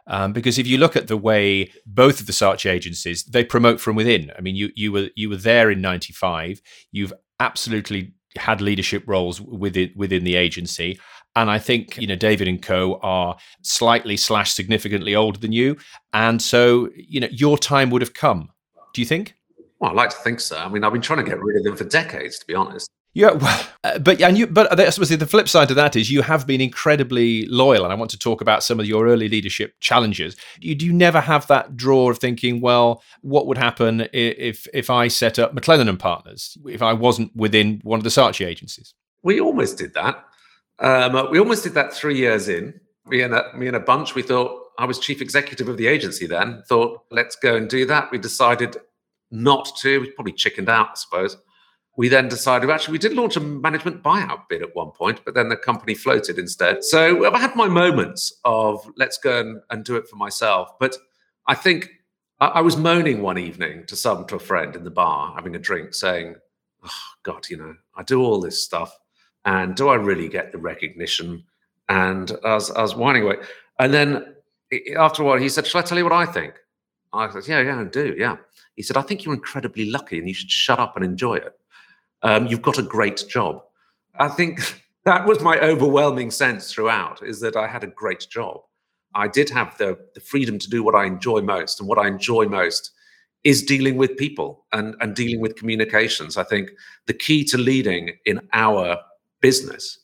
[0.10, 3.80] Um, because if you look at the way both of the Saatchi agencies they promote
[3.80, 6.62] from within, I mean, you you were you were there in '95.
[6.92, 11.00] You've absolutely had leadership roles within within the agency,
[11.36, 15.78] and I think you know David and Co are slightly slash significantly older than you,
[16.12, 18.50] and so you know your time would have come.
[18.94, 19.36] Do you think?
[19.80, 20.58] Well, I like to think so.
[20.58, 22.90] I mean, I've been trying to get rid of them for decades, to be honest.
[23.14, 26.12] Yeah, well, uh, but and you, but I suppose the flip side of that is
[26.12, 29.30] you have been incredibly loyal, and I want to talk about some of your early
[29.30, 30.36] leadership challenges.
[30.60, 34.90] You do you never have that draw of thinking, well, what would happen if if
[34.90, 38.94] I set up McLennan and Partners if I wasn't within one of the Saatchi agencies?
[39.24, 40.24] We almost did that.
[40.80, 42.80] Um, we almost did that three years in.
[43.08, 44.14] Me and a, me and a bunch.
[44.14, 46.62] We thought I was chief executive of the agency then.
[46.70, 48.12] Thought let's go and do that.
[48.12, 48.78] We decided
[49.32, 50.00] not to.
[50.00, 51.38] We probably chickened out, I suppose
[51.98, 55.34] we then decided actually we did launch a management buyout bid at one point, but
[55.34, 56.84] then the company floated instead.
[56.84, 60.80] So I've had my moments of let's go and, and do it for myself.
[60.80, 60.96] But
[61.48, 61.90] I think
[62.40, 65.56] I, I, was moaning one evening to some to a friend in the bar having
[65.56, 66.36] a drink, saying,
[66.84, 68.98] "Oh God, you know, I do all this stuff,
[69.46, 71.44] and do I really get the recognition?"
[71.90, 73.38] And I was, I was whining away,
[73.80, 74.36] and then
[74.98, 76.54] after a while he said, "Shall I tell you what I think?"
[77.12, 78.38] I said, "Yeah, yeah, I do, yeah."
[78.80, 81.59] He said, I think you're incredibly lucky and you should shut up and enjoy it.
[82.22, 83.62] Um, you've got a great job.
[84.20, 88.62] I think that was my overwhelming sense throughout is that I had a great job.
[89.16, 91.80] I did have the, the freedom to do what I enjoy most.
[91.80, 92.92] And what I enjoy most
[93.44, 96.38] is dealing with people and, and dealing with communications.
[96.38, 96.72] I think
[97.08, 98.98] the key to leading in our
[99.42, 100.00] business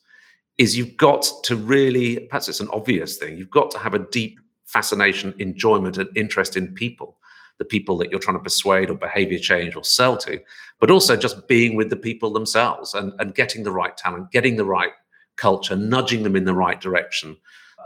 [0.58, 3.98] is you've got to really, perhaps it's an obvious thing, you've got to have a
[3.98, 7.18] deep fascination, enjoyment, and interest in people,
[7.58, 10.40] the people that you're trying to persuade or behavior change or sell to,
[10.78, 14.56] but also just being with the people themselves and, and getting the right talent, getting
[14.56, 14.92] the right
[15.36, 17.36] culture, nudging them in the right direction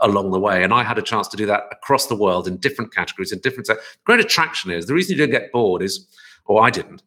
[0.01, 0.63] along the way.
[0.63, 3.39] And I had a chance to do that across the world in different categories, in
[3.39, 3.67] different.
[3.67, 6.07] The great attraction is the reason you don't get bored is,
[6.45, 7.03] or I didn't,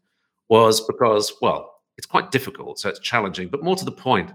[0.48, 3.48] was because well, it's quite difficult, so it's challenging.
[3.48, 4.30] But more to the point,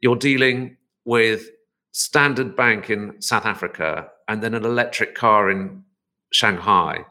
[0.00, 1.48] you're dealing with
[1.92, 5.84] Standard Bank in South Africa, and then an electric car in
[6.32, 7.04] Shanghai,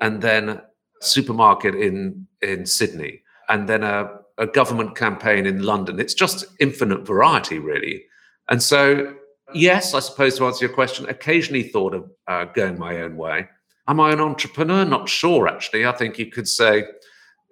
[0.00, 0.60] and then
[1.00, 5.98] supermarket in in Sydney, and then a, a government campaign in London.
[5.98, 8.04] It's just infinite variety, really.
[8.48, 9.14] And so
[9.54, 13.48] Yes, I suppose to answer your question, occasionally thought of uh, going my own way.
[13.86, 14.84] Am I an entrepreneur?
[14.84, 15.86] Not sure, actually.
[15.86, 16.84] I think you could say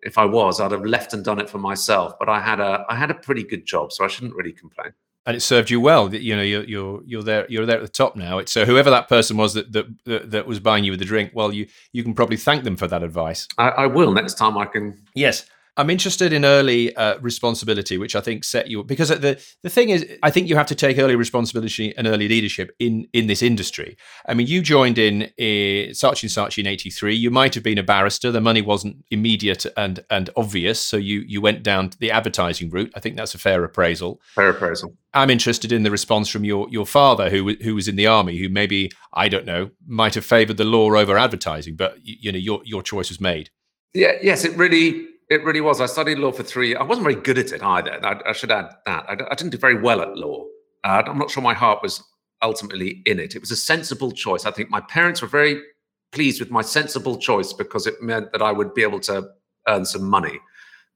[0.03, 2.13] if I was, I'd have left and done it for myself.
[2.19, 4.93] But I had a I had a pretty good job, so I shouldn't really complain.
[5.27, 6.15] And it served you well.
[6.15, 8.39] You know, you're you're you're there you're there at the top now.
[8.39, 11.33] It's uh, whoever that person was that, that that was buying you with the drink.
[11.35, 13.49] Well, you you can probably thank them for that advice.
[13.59, 15.03] I, I will next time I can.
[15.15, 19.69] Yes, I'm interested in early uh, responsibility, which I think set you because the the
[19.69, 23.27] thing is, I think you have to take early responsibility and early leadership in in
[23.27, 23.97] this industry.
[24.27, 27.15] I mean, you joined in uh, Saatchi and Saatchi in '83.
[27.15, 28.33] You might have been a barrister.
[28.33, 32.93] The money wasn't immediate and and obvious, so you you went down the advertising route.
[32.95, 34.21] I think that's a fair appraisal.
[34.35, 34.97] Fair appraisal.
[35.12, 38.39] I'm interested in the response from your your father, who who was in the army,
[38.39, 42.33] who maybe I don't know might have favoured the law over advertising, but you, you
[42.33, 43.51] know your your choice was made.
[43.93, 44.12] Yeah.
[44.23, 45.81] Yes, it really it really was.
[45.81, 46.77] I studied law for three.
[46.77, 48.05] I wasn't very good at it either.
[48.05, 49.05] I, I should add that.
[49.09, 50.45] I, I, didn't do very well at law.
[50.85, 52.03] Uh, I'm not sure my heart was
[52.43, 53.35] ultimately in it.
[53.35, 54.47] It was a sensible choice.
[54.47, 55.61] I think my parents were very
[56.12, 59.29] pleased with my sensible choice because it meant that I would be able to
[59.67, 60.41] earn some money.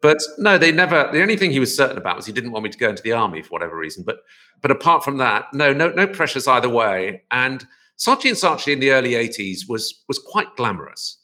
[0.01, 1.11] But no, they never.
[1.12, 3.03] The only thing he was certain about was he didn't want me to go into
[3.03, 4.05] the army for whatever reason.
[4.05, 4.21] But
[4.62, 7.23] but apart from that, no, no, no pressures either way.
[7.31, 7.66] And
[7.99, 11.19] Saatchi and Saatchi in the early '80s was was quite glamorous.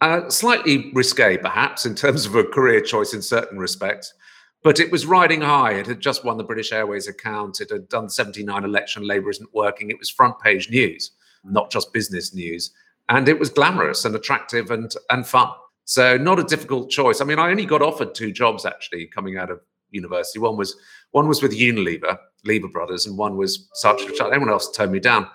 [0.00, 4.14] Uh, slightly risque, perhaps, in terms of a career choice in certain respects,
[4.62, 5.72] but it was riding high.
[5.72, 7.60] It had just won the British Airways account.
[7.60, 9.06] It had done 79 election.
[9.06, 9.90] Labour isn't working.
[9.90, 11.12] It was front page news,
[11.44, 12.72] not just business news.
[13.08, 15.48] And it was glamorous and attractive and, and fun.
[15.84, 17.20] So not a difficult choice.
[17.20, 19.60] I mean, I only got offered two jobs actually coming out of
[19.90, 20.38] university.
[20.38, 20.76] One was
[21.10, 24.20] one was with Unilever, Lever Brothers, and one was Saatchi's.
[24.20, 25.26] Everyone else turned me down.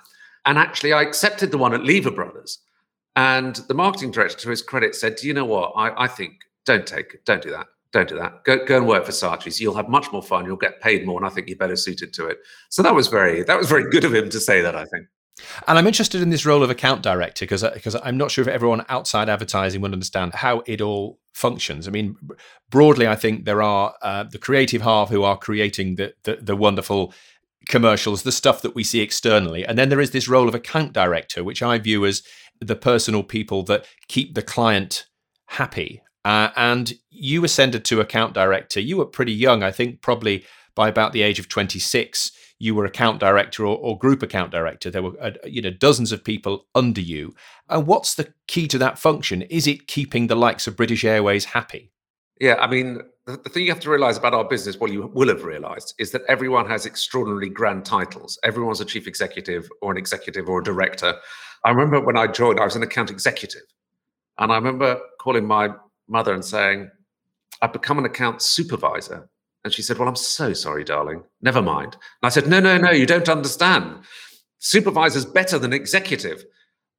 [0.45, 2.60] And actually, I accepted the one at Lever Brothers
[3.15, 5.73] and the marketing director, to his credit, said, "Do you know what?
[5.75, 6.34] I, I think
[6.65, 7.25] don't take it.
[7.25, 7.67] Don't do that.
[7.91, 8.43] Don't do that.
[8.43, 9.62] Go go and work for Saatchi's.
[9.62, 10.45] You'll have much more fun.
[10.45, 13.08] You'll get paid more, and I think you're better suited to it." So that was
[13.08, 14.75] very that was very good of him to say that.
[14.75, 15.08] I think.
[15.67, 18.47] And I'm interested in this role of account director because because I'm not sure if
[18.47, 21.88] everyone outside advertising would understand how it all functions.
[21.88, 22.15] I mean,
[22.69, 26.56] broadly, I think there are uh, the creative half who are creating the, the, the
[26.56, 27.13] wonderful
[27.67, 30.93] commercials, the stuff that we see externally, and then there is this role of account
[30.93, 32.23] director, which I view as
[32.60, 35.06] the personal people that keep the client
[35.48, 36.02] happy.
[36.24, 38.80] Uh, and you ascended to account director.
[38.80, 42.32] You were pretty young, I think, probably by about the age of 26.
[42.58, 44.89] You were account director or, or group account director.
[44.89, 47.36] There were, uh, you know, dozens of people under you.
[47.70, 49.44] And what's the key to that function?
[49.44, 51.91] Is it keeping the likes of British Airways happy?
[52.39, 55.10] Yeah, I mean, the, the thing you have to realize about our business, what you
[55.13, 58.38] will have realized, is that everyone has extraordinarily grand titles.
[58.44, 61.15] Everyone's a chief executive or an executive or a director.
[61.65, 63.63] I remember when I joined, I was an account executive.
[64.38, 65.69] And I remember calling my
[66.08, 66.91] mother and saying,
[67.62, 69.28] I've become an account supervisor.
[69.63, 71.23] And she said, Well, I'm so sorry, darling.
[71.41, 71.93] Never mind.
[71.93, 74.04] And I said, No, no, no, you don't understand.
[74.60, 76.45] Supervisor's better than executive.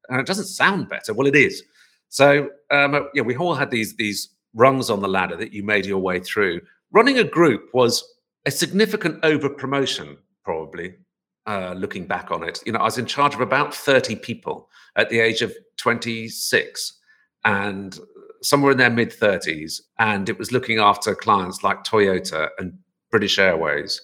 [0.08, 1.14] And it doesn't sound better.
[1.14, 1.62] Well, it is.
[2.08, 5.86] So um, yeah, we all had these these rungs on the ladder that you made
[5.86, 6.60] your way through.
[6.90, 8.02] Running a group was
[8.46, 10.94] a significant over promotion, probably
[11.46, 12.60] uh, looking back on it.
[12.66, 16.98] You know, I was in charge of about 30 people at the age of 26
[17.44, 17.98] and
[18.42, 19.80] somewhere in their mid 30s.
[19.98, 22.78] And it was looking after clients like Toyota and
[23.10, 24.00] British Airways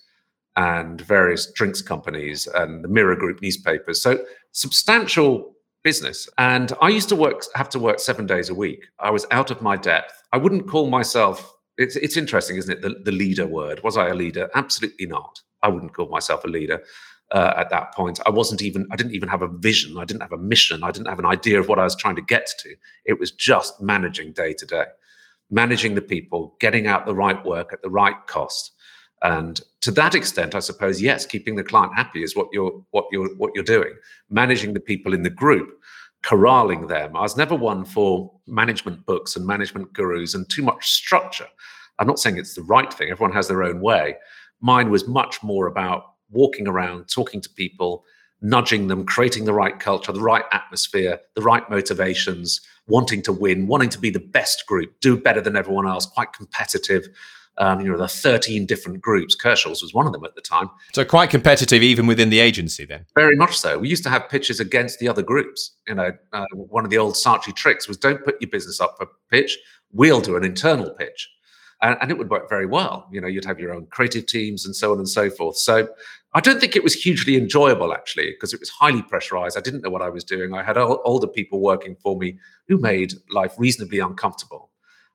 [0.56, 4.02] and various drinks companies and the Mirror Group newspapers.
[4.02, 6.28] So substantial business.
[6.38, 8.86] And I used to work, have to work seven days a week.
[8.98, 10.22] I was out of my depth.
[10.32, 12.82] I wouldn't call myself, it's, it's interesting, isn't it?
[12.82, 13.82] The, the leader word.
[13.82, 14.48] Was I a leader?
[14.54, 15.40] Absolutely not.
[15.62, 16.82] I wouldn't call myself a leader.
[17.32, 18.20] Uh, at that point.
[18.26, 19.96] I wasn't even, I didn't even have a vision.
[19.96, 20.84] I didn't have a mission.
[20.84, 22.74] I didn't have an idea of what I was trying to get to.
[23.06, 24.84] It was just managing day to day,
[25.50, 28.72] managing the people, getting out the right work at the right cost.
[29.22, 33.06] And to that extent, I suppose, yes, keeping the client happy is what you're what
[33.10, 33.94] you're what you're doing.
[34.28, 35.70] Managing the people in the group,
[36.22, 37.16] corralling them.
[37.16, 41.48] I was never one for management books and management gurus and too much structure.
[41.98, 43.10] I'm not saying it's the right thing.
[43.10, 44.16] Everyone has their own way.
[44.60, 48.04] Mine was much more about walking around, talking to people,
[48.40, 53.66] nudging them, creating the right culture, the right atmosphere, the right motivations, wanting to win,
[53.66, 57.08] wanting to be the best group, do better than everyone else, quite competitive.
[57.58, 59.34] Um, you know, the 13 different groups.
[59.34, 60.70] Kershaw's was one of them at the time.
[60.94, 63.04] So quite competitive even within the agency then?
[63.14, 63.78] Very much so.
[63.78, 65.72] We used to have pitches against the other groups.
[65.86, 68.94] You know, uh, one of the old Saatchi tricks was don't put your business up
[68.96, 69.58] for pitch.
[69.92, 71.28] We'll do an internal pitch.
[71.82, 73.08] And, and it would work very well.
[73.10, 75.56] You know, you'd have your own creative teams and so on and so forth.
[75.58, 75.88] So
[76.34, 79.58] I don't think it was hugely enjoyable actually, because it was highly pressurized.
[79.58, 80.54] I didn't know what I was doing.
[80.54, 84.70] I had older people working for me who made life reasonably uncomfortable.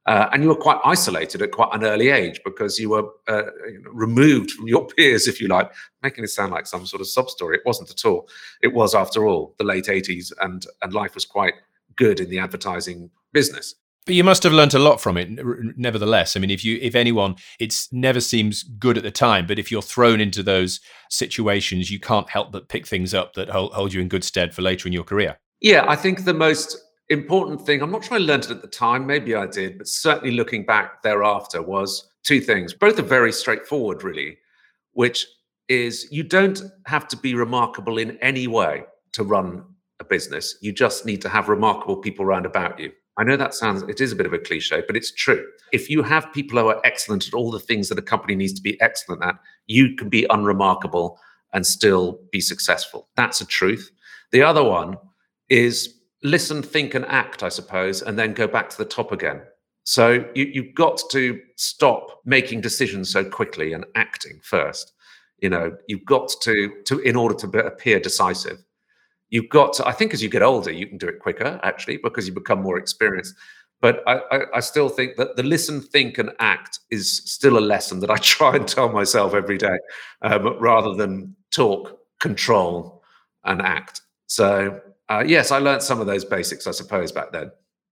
[0.08, 3.44] Uh, and you were quite isolated at quite an early age because you were uh,
[3.92, 5.70] removed from your peers, if you like,
[6.02, 7.58] making it sound like some sort of sub story.
[7.58, 8.30] It wasn't at all.
[8.62, 11.56] It was, after all, the late 80s, and, and life was quite
[11.98, 13.76] good in the advertising business.
[14.08, 15.30] But you must have learned a lot from it,
[15.78, 16.38] nevertheless.
[16.38, 19.70] I mean, if you, if anyone, it never seems good at the time, but if
[19.70, 23.94] you're thrown into those situations, you can't help but pick things up that hold, hold
[23.94, 25.38] you in good stead for later in your career.
[25.60, 26.78] Yeah, I think the most
[27.10, 29.90] important thing, I'm not sure I learned it at the time, maybe I did, but
[29.90, 32.74] certainly looking back thereafter was two things.
[32.74, 34.38] Both are very straightforward, really,
[34.94, 35.28] which
[35.68, 39.66] is you don't have to be remarkable in any way to run
[40.00, 40.58] a business.
[40.62, 42.94] You just need to have remarkable people around about you.
[43.18, 45.44] I know that sounds, it is a bit of a cliche, but it's true.
[45.72, 48.54] If you have people who are excellent at all the things that a company needs
[48.54, 51.20] to be excellent at, you can be unremarkable
[51.54, 53.10] and still be successful.
[53.16, 53.90] That's a truth.
[54.32, 54.98] The other one
[55.50, 59.42] is listen, think, and act, I suppose, and then go back to the top again.
[59.84, 64.94] So you, you've got to stop making decisions so quickly and acting first.
[65.40, 68.64] You know, you've got to, to in order to appear decisive.
[69.30, 71.98] You've got to, I think as you get older, you can do it quicker, actually,
[71.98, 73.36] because you become more experienced.
[73.82, 77.60] But I, I, I still think that the listen, think, and act is still a
[77.60, 79.78] lesson that I try and tell myself every day,
[80.22, 83.04] um, rather than talk, control,
[83.44, 84.02] and act.
[84.28, 87.52] So uh, yes, I learned some of those basics, I suppose, back then.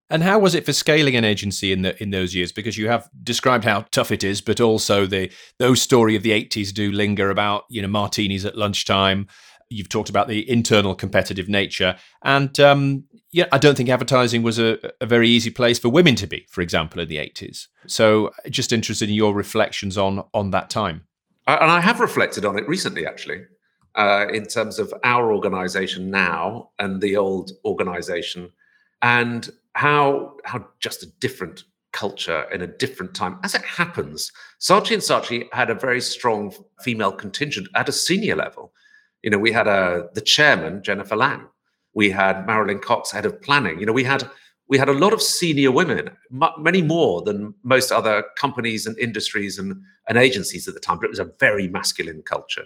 [0.10, 2.52] And how was it for scaling an agency in the in those years?
[2.52, 6.32] Because you have described how tough it is, but also the those story of the
[6.32, 9.28] eighties do linger about you know martinis at lunchtime.
[9.69, 14.60] You've talked about the internal competitive nature, and um, yeah, I don't think advertising was
[14.60, 17.67] a, a very easy place for women to be, for example, in the eighties.
[17.88, 21.08] So, just interested in your reflections on on that time.
[21.47, 23.45] And I have reflected on it recently, actually
[23.95, 28.51] uh, in terms of our organization now and the old organization
[29.01, 33.39] and how how just a different culture in a different time.
[33.43, 38.36] As it happens, Saatchi and Saatchi had a very strong female contingent at a senior
[38.36, 38.73] level.
[39.25, 41.47] You know, we had uh, the chairman, Jennifer Laing.
[41.93, 43.79] We had Marilyn Cox, head of planning.
[43.79, 44.29] You know, we had
[44.69, 46.11] we had a lot of senior women,
[46.57, 50.97] many more than most other companies and industries and, and agencies at the time.
[50.97, 52.65] But it was a very masculine culture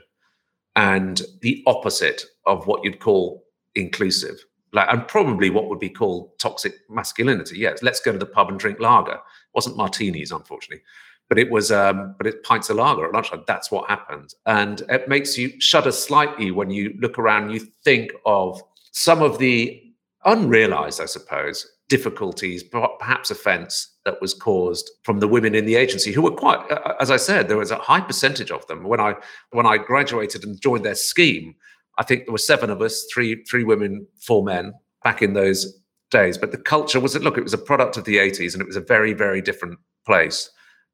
[0.76, 3.44] and the opposite of what you'd call
[3.76, 8.26] inclusive like and probably what would be called toxic masculinity yes let's go to the
[8.26, 9.20] pub and drink lager it
[9.54, 10.84] wasn't martinis unfortunately
[11.30, 14.82] but it was um but it pints of lager at lunchtime that's what happened and
[14.90, 18.62] it makes you shudder slightly when you look around you think of
[18.92, 19.82] some of the
[20.26, 26.14] unrealized i suppose difficulties, perhaps offence that was caused from the women in the agency,
[26.14, 26.60] who were quite,
[27.02, 28.84] as I said, there was a high percentage of them.
[28.84, 29.16] When I
[29.52, 31.56] when I graduated and joined their scheme,
[31.98, 35.82] I think there were seven of us, three three women, four men, back in those
[36.12, 36.38] days.
[36.38, 38.78] But the culture was look, it was a product of the 80s, and it was
[38.78, 40.50] a very very different place,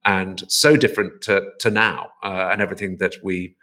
[0.05, 3.55] and so different to to now, uh, and everything that we.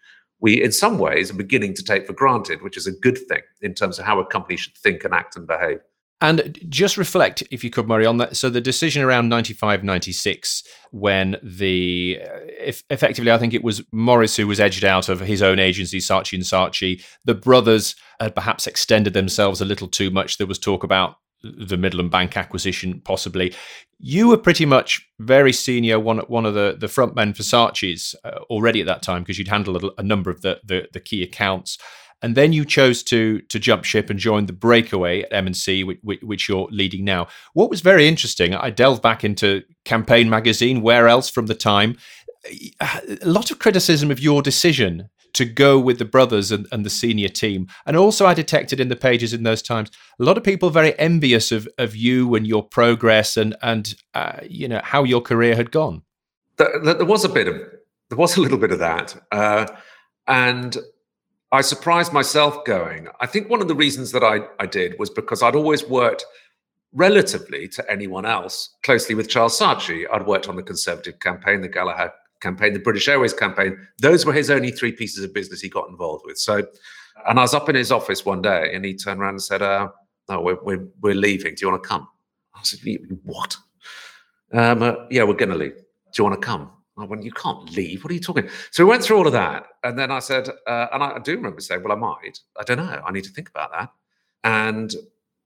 [0.45, 3.43] We, in some ways, are beginning to take for granted, which is a good thing
[3.61, 5.79] in terms of how a company should think and act and behave.
[6.23, 8.37] And just reflect, if you could, Moray, on that.
[8.37, 12.21] So the decision around 95, 96, when the,
[12.61, 15.99] if, effectively, I think it was Maurice who was edged out of his own agency,
[15.99, 17.05] Saatchi and Saatchi.
[17.25, 20.39] The brothers had perhaps extended themselves a little too much.
[20.39, 23.55] There was talk about the Midland Bank acquisition, possibly.
[23.99, 28.15] You were pretty much very senior, one one of the the front men for Saatchi's
[28.25, 31.01] uh, already at that time because you'd handled a, a number of the, the, the
[31.01, 31.79] key accounts
[32.23, 35.99] and then you chose to to jump ship and join the breakaway at M&C, which,
[36.23, 37.27] which, you're leading now.
[37.53, 41.97] What was very interesting, I delved back into Campaign magazine, where else from the time,
[42.81, 46.91] a lot of criticism of your decision to go with the brothers and, and the
[46.91, 47.67] senior team.
[47.87, 50.99] And also, I detected in the pages in those times a lot of people very
[50.99, 55.57] envious of of you and your progress and and uh, you know how your career
[55.57, 56.03] had gone.
[56.57, 57.57] There, there, was a bit of
[58.11, 59.67] there was a little bit of that, uh,
[60.27, 60.77] and
[61.51, 63.09] I surprised myself going.
[63.21, 66.25] I think one of the reasons that I I did was because I'd always worked
[66.93, 70.05] relatively to anyone else closely with Charles Saatchi.
[70.13, 72.13] I'd worked on the Conservative campaign, the Gallaher
[72.43, 73.79] campaign, the British Airways campaign.
[73.99, 76.37] Those were his only three pieces of business he got involved with.
[76.39, 76.67] So,
[77.27, 79.63] and I was up in his office one day and he turned around and said,
[79.63, 79.89] uh,
[80.29, 81.55] No, we're, we're, we're leaving.
[81.55, 82.09] Do you want to come?
[82.55, 82.81] I said,
[83.23, 83.57] What?
[84.53, 85.77] Um, uh, yeah, we're going to leave.
[85.77, 85.83] Do
[86.19, 86.71] you want to come?
[86.99, 88.05] I went, You can't leave.
[88.05, 88.49] What are you talking?
[88.71, 89.67] So we went through all of that.
[89.85, 92.41] And then I said, uh, and I do remember saying, Well, I might.
[92.59, 93.03] I don't know.
[93.07, 93.91] I need to think about that.
[94.45, 94.95] And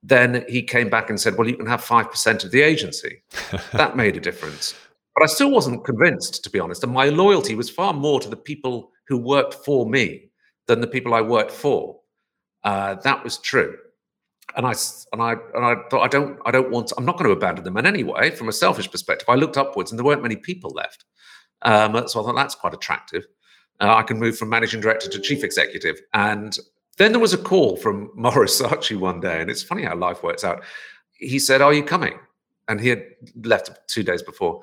[0.02, 3.22] then he came back and said, Well, you can have 5% of the agency.
[3.72, 4.74] that made a difference.
[5.16, 6.84] But I still wasn't convinced, to be honest.
[6.84, 10.28] And my loyalty was far more to the people who worked for me
[10.66, 12.00] than the people I worked for.
[12.64, 13.76] Uh, that was true.
[14.56, 14.74] And I
[15.12, 17.36] and I and I thought I don't I don't want to, I'm not going to
[17.36, 17.76] abandon them.
[17.76, 21.04] And anyway, from a selfish perspective, I looked upwards and there weren't many people left.
[21.62, 23.26] Um, so I thought that's quite attractive.
[23.80, 26.00] Uh, I can move from managing director to chief executive.
[26.14, 26.58] And
[26.98, 30.22] then there was a call from Maurice Saatchi one day, and it's funny how life
[30.22, 30.62] works out.
[31.12, 32.18] He said, "Are you coming?"
[32.68, 33.04] And he had
[33.44, 34.62] left two days before.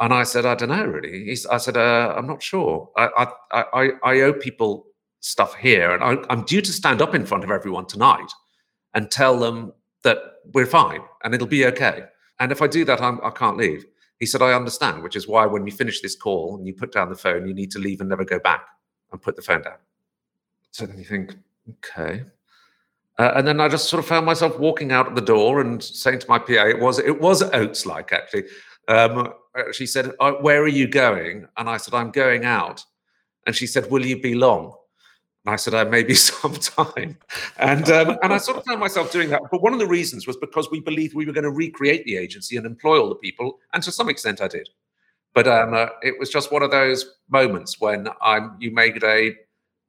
[0.00, 1.26] And I said, I don't know really.
[1.26, 2.90] He's, I said, uh, I'm not sure.
[2.96, 4.86] I, I, I, I, owe people
[5.20, 8.32] stuff here, and I, I'm due to stand up in front of everyone tonight
[8.94, 9.72] and tell them
[10.02, 10.18] that
[10.54, 12.04] we're fine and it'll be okay.
[12.38, 13.84] And if I do that, I'm, I can't leave.
[14.18, 16.92] He said, I understand, which is why when we finish this call and you put
[16.92, 18.66] down the phone, you need to leave and never go back
[19.12, 19.76] and put the phone down.
[20.70, 21.36] So then you think,
[21.68, 22.24] okay.
[23.18, 26.20] Uh, and then I just sort of found myself walking out the door and saying
[26.20, 28.44] to my PA, it was it was oats like actually.
[28.88, 29.34] Um,
[29.72, 32.84] she said, uh, "Where are you going?" And I said, "I'm going out."
[33.46, 34.74] And she said, "Will you be long?"
[35.44, 37.18] And I said, "I may be some time."
[37.58, 39.42] And um, and I sort of found myself doing that.
[39.50, 42.16] But one of the reasons was because we believed we were going to recreate the
[42.16, 44.68] agency and employ all the people, and to some extent, I did.
[45.34, 49.34] But um, uh, it was just one of those moments when I'm you made a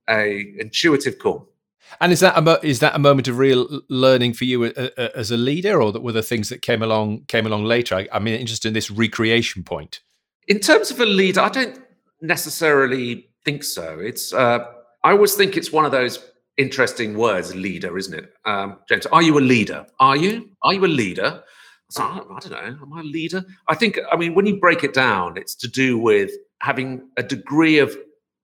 [0.09, 1.50] a intuitive call.
[1.99, 5.37] And is that a is that a moment of real learning for you as a
[5.37, 7.95] leader, or were there things that came along came along later?
[7.95, 9.99] I, I mean, interested in this recreation point.
[10.47, 11.79] In terms of a leader, I don't
[12.21, 13.99] necessarily think so.
[13.99, 14.65] It's uh,
[15.03, 16.23] I always think it's one of those
[16.57, 18.33] interesting words, leader, isn't it?
[18.45, 19.85] Um, James, are you a leader?
[19.99, 20.49] Are you?
[20.63, 21.43] Are you a leader?
[21.89, 22.57] So, I don't know.
[22.57, 23.43] Am I a leader?
[23.67, 23.99] I think.
[24.11, 27.97] I mean, when you break it down, it's to do with having a degree of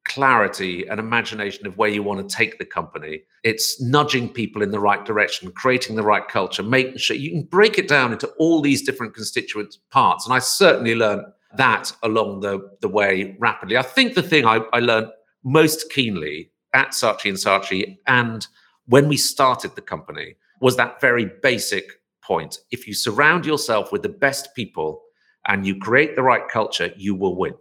[0.07, 3.21] clarity and imagination of where you want to take the company.
[3.43, 7.43] It's nudging people in the right direction, creating the right culture, making sure you can
[7.43, 10.25] break it down into all these different constituent parts.
[10.25, 11.23] And I certainly learned
[11.55, 13.77] that along the, the way rapidly.
[13.77, 15.07] I think the thing I, I learned
[15.43, 18.47] most keenly at Saatchi and Saatchi and
[18.85, 22.59] when we started the company was that very basic point.
[22.71, 25.01] If you surround yourself with the best people
[25.45, 27.53] and you create the right culture, you will win.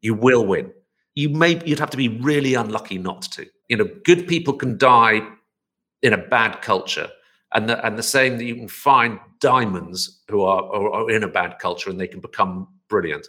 [0.00, 0.72] You will win
[1.14, 3.46] you may you'd have to be really unlucky not to.
[3.68, 5.22] You know, good people can die
[6.02, 7.08] in a bad culture,
[7.54, 11.22] and the, and the same that you can find diamonds who are, are, are in
[11.22, 13.26] a bad culture and they can become brilliant.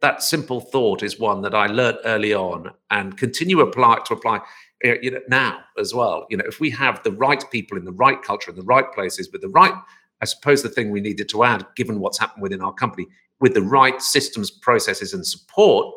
[0.00, 4.40] That simple thought is one that I learned early on and continue apply to apply
[4.82, 6.26] eh, you know, now as well.
[6.28, 8.90] You know, if we have the right people in the right culture in the right
[8.92, 9.74] places with the right,
[10.20, 13.06] I suppose the thing we needed to add, given what's happened within our company,
[13.40, 15.94] with the right systems, processes, and support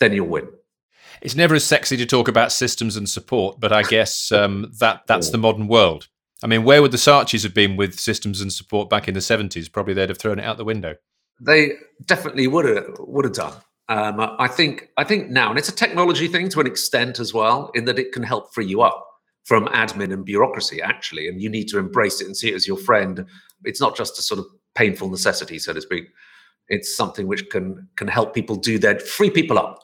[0.00, 0.48] then you'll win.
[1.20, 5.02] It's never as sexy to talk about systems and support, but I guess um, that
[5.06, 6.08] that's the modern world.
[6.42, 9.20] I mean, where would the Saatchis have been with systems and support back in the
[9.20, 9.68] seventies?
[9.68, 10.96] Probably they'd have thrown it out the window.
[11.40, 11.72] They
[12.06, 13.54] definitely would have would have done.
[13.88, 17.34] Um, I think I think now, and it's a technology thing to an extent as
[17.34, 19.06] well, in that it can help free you up
[19.44, 22.66] from admin and bureaucracy, actually, and you need to embrace it and see it as
[22.66, 23.26] your friend.
[23.64, 26.04] It's not just a sort of painful necessity, so to speak.
[26.68, 29.80] It's something which can can help people do that, free people up.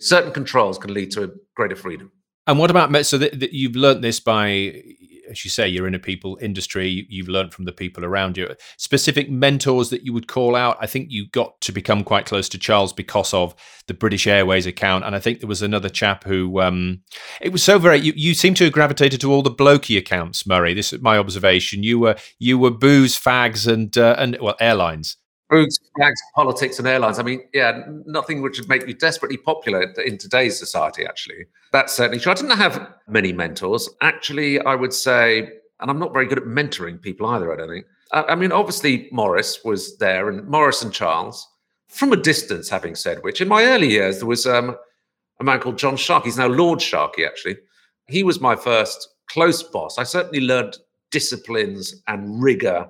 [0.00, 2.12] Certain controls can lead to greater freedom.
[2.46, 4.82] And what about so that, you've learned this by,
[5.28, 7.06] as you say, you're in a people industry.
[7.10, 8.48] You've learned from the people around you.
[8.78, 10.78] Specific mentors that you would call out.
[10.80, 13.54] I think you got to become quite close to Charles because of
[13.86, 16.60] the British Airways account, and I think there was another chap who.
[16.62, 17.02] Um,
[17.42, 17.98] it was so very.
[17.98, 20.72] You, you seem to have gravitated to all the blokey accounts, Moray.
[20.72, 21.82] This is my observation.
[21.82, 25.18] You were you were booze, fags, and uh, and well airlines.
[25.50, 25.80] Foods,
[26.34, 27.18] politics, and airlines.
[27.18, 31.46] I mean, yeah, nothing which would make you desperately popular in today's society, actually.
[31.72, 32.32] That's certainly true.
[32.32, 33.88] I didn't have many mentors.
[34.02, 37.70] Actually, I would say, and I'm not very good at mentoring people either, I don't
[37.70, 37.86] think.
[38.12, 41.46] I mean, obviously, Maurice was there, and Maurice and Charles,
[41.88, 44.76] from a distance, having said which, in my early years, there was um,
[45.40, 46.28] a man called John Sharkey.
[46.28, 47.56] He's now Lord Sharkey, actually.
[48.06, 49.98] He was my first close boss.
[49.98, 50.76] I certainly learned
[51.10, 52.88] disciplines and rigor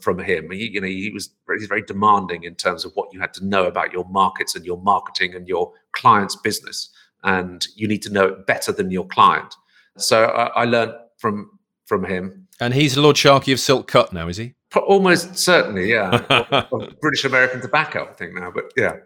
[0.00, 0.50] from him.
[0.50, 3.46] He, you know, he was very, very demanding in terms of what you had to
[3.46, 6.90] know about your markets and your marketing and your client's business,
[7.22, 9.54] and you need to know it better than your client.
[9.96, 12.46] So I, I learned from from him.
[12.60, 14.54] And he's Lord Sharkey of Silk Cut now, is he?
[14.76, 16.20] Almost certainly, yeah.
[17.00, 18.96] British American Tobacco, I think now, but yeah.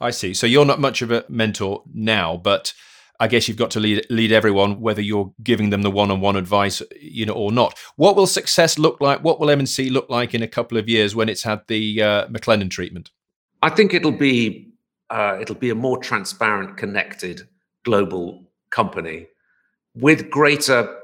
[0.00, 0.32] I see.
[0.32, 2.72] So you're not much of a mentor now, but
[3.20, 6.82] I guess you've got to lead lead everyone, whether you're giving them the one-on-one advice,
[6.98, 7.78] you know, or not.
[7.96, 9.22] What will success look like?
[9.22, 12.26] What will M&C look like in a couple of years when it's had the uh,
[12.28, 13.10] MacLennan treatment?
[13.62, 14.72] I think it'll be
[15.10, 17.46] uh, it'll be a more transparent, connected
[17.84, 19.26] global company
[19.94, 20.98] with greater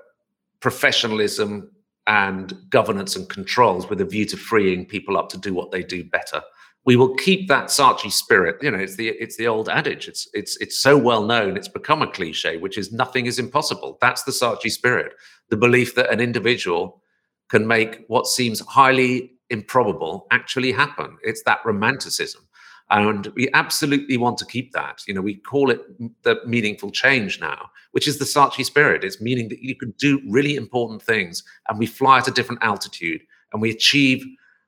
[0.60, 1.70] professionalism
[2.06, 5.82] and governance and controls, with a view to freeing people up to do what they
[5.82, 6.40] do better
[6.86, 8.62] we will keep that Saatchi spirit.
[8.62, 10.08] You know, it's the it's the old adage.
[10.08, 11.56] It's it's it's so well known.
[11.56, 13.98] It's become a cliche, which is nothing is impossible.
[14.00, 15.12] That's the Saatchi spirit.
[15.50, 17.02] The belief that an individual
[17.48, 21.18] can make what seems highly improbable actually happen.
[21.22, 22.42] It's that romanticism.
[22.88, 25.02] And we absolutely want to keep that.
[25.08, 25.80] You know, we call it
[26.22, 29.02] the meaningful change now, which is the Saatchi spirit.
[29.02, 32.62] It's meaning that you can do really important things and we fly at a different
[32.62, 33.22] altitude
[33.52, 34.24] and we achieve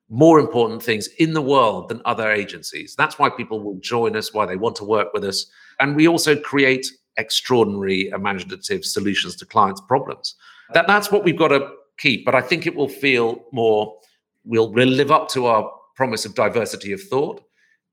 [0.08, 2.94] more important things in the world than other agencies.
[2.96, 5.46] That's why people will join us, why they want to work with us.
[5.80, 6.86] And we also create
[7.18, 10.34] extraordinary imaginative solutions to clients' problems.
[10.72, 12.24] That, that's what we've got to keep.
[12.24, 13.96] But I think it will feel more,
[14.44, 17.42] we'll, we'll live up to our promise of diversity of thought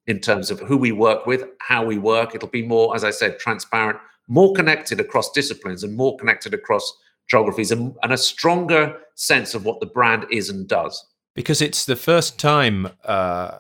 [0.08, 2.36] in terms of who we work with, how we work.
[2.36, 3.98] It'll be more, as I said, transparent,
[4.28, 6.98] more connected across disciplines and more connected across
[7.28, 11.04] geographies and, and a stronger sense of what the brand is and does
[11.36, 13.58] because it's the first time, uh,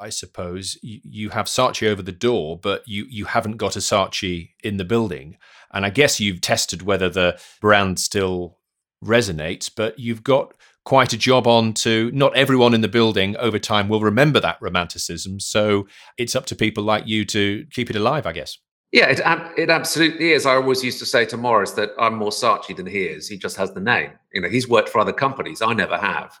[0.00, 3.80] I suppose, you, you, have Saatchi over the door, but you you haven't got a
[3.80, 5.36] Saatchi in the building.
[5.72, 8.58] And I guess you've tested whether the brand still
[9.04, 10.54] resonates, but you've got
[10.84, 14.56] quite a job on to not everyone in the building over time will remember that
[14.62, 15.38] romanticism.
[15.40, 18.56] So it's up to people like you to keep it alive, I guess.
[18.90, 19.20] Yeah, it,
[19.58, 20.46] it absolutely is.
[20.46, 23.28] I always used to say to Maurice that I'm more Saatchi than he is.
[23.28, 24.12] He just has the name.
[24.32, 25.60] You know, he's worked for other companies.
[25.60, 26.40] I never have.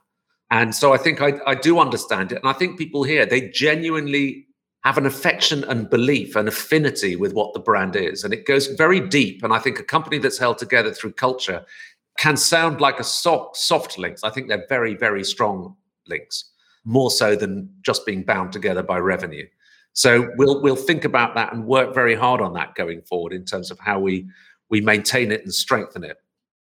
[0.50, 2.36] And so I think I, I do understand it.
[2.36, 4.46] And I think people here, they genuinely
[4.84, 8.24] have an affection and belief and affinity with what the brand is.
[8.24, 9.42] And it goes very deep.
[9.42, 11.64] And I think a company that's held together through culture
[12.18, 14.24] can sound like a soft, soft links.
[14.24, 15.76] I think they're very, very strong
[16.06, 16.50] links,
[16.84, 19.46] more so than just being bound together by revenue.
[19.92, 23.44] So we'll we'll think about that and work very hard on that going forward in
[23.44, 24.28] terms of how we
[24.70, 26.18] we maintain it and strengthen it.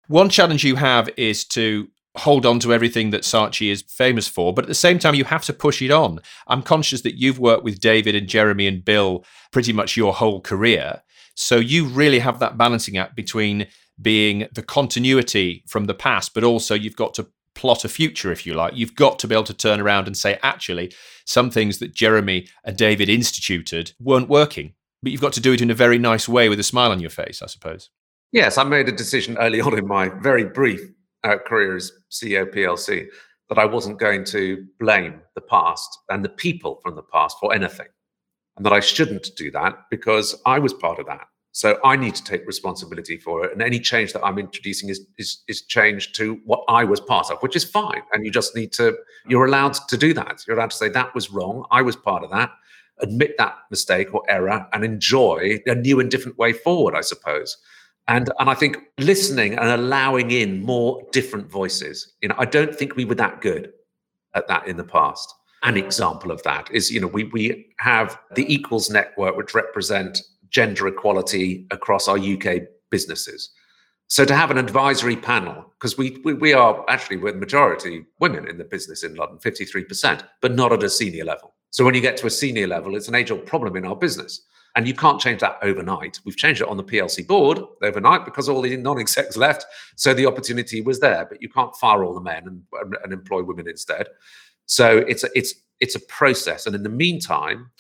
[0.08, 4.54] One challenge you have is to hold on to everything that Saatchi is famous for,
[4.54, 6.20] but at the same time, you have to push it on.
[6.48, 10.42] I'm conscious that you've worked with David and Jeremy and Bill pretty much your whole
[10.42, 11.02] career.
[11.36, 13.68] So you really have that balancing act between
[14.02, 18.46] being the continuity from the past, but also you've got to plot a future, if
[18.46, 18.76] you like.
[18.76, 20.94] You've got to be able to turn around and say, actually,
[21.26, 24.74] some things that Jeremy and David instituted weren't working.
[25.02, 27.00] But you've got to do it in a very nice way with a smile on
[27.00, 27.90] your face, I suppose.
[28.32, 30.82] Yes, I made a decision early on in my very brief
[31.26, 33.08] uh, career as CEO PLC
[33.50, 37.54] that I wasn't going to blame the past and the people from the past for
[37.54, 37.88] anything,
[38.58, 41.28] and that I shouldn't do that because I was part of that.
[41.52, 45.06] So I need to take responsibility for it, and any change that I'm introducing is
[45.18, 48.02] is is change to what I was part of, which is fine.
[48.12, 48.98] And you just need to
[49.28, 50.44] you're allowed to do that.
[50.46, 51.66] You're allowed to say that was wrong.
[51.72, 52.52] I was part of that.
[53.00, 56.94] Admit that mistake or error and enjoy a new and different way forward.
[56.94, 57.58] I suppose.
[58.08, 62.14] And, and I think listening and allowing in more different voices.
[62.22, 63.74] You know, I don't think we were that good
[64.36, 65.34] at that in the past.
[65.64, 70.22] An example of that is, you know, we we have the Equals Network, which represent
[70.50, 73.50] gender equality across our UK businesses.
[74.08, 78.48] So to have an advisory panel, because we, we, we are actually the majority women
[78.48, 81.56] in the business in London, 53%, but not at a senior level.
[81.72, 84.42] So when you get to a senior level, it's an age-old problem in our business.
[84.76, 86.20] And you can't change that overnight.
[86.26, 89.66] We've changed it on the PLC board overnight because all the non execs left.
[89.96, 93.44] So the opportunity was there, but you can't fire all the men and, and employ
[93.44, 94.08] women instead.
[94.66, 96.66] So it's a, it's, it's a process.
[96.66, 97.72] And in the meantime,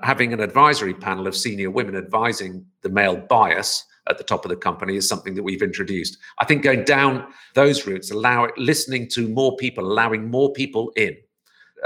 [0.00, 4.50] having an advisory panel of senior women advising the male bias at the top of
[4.50, 6.18] the company is something that we've introduced.
[6.38, 10.92] I think going down those routes, allow it, listening to more people, allowing more people
[10.96, 11.16] in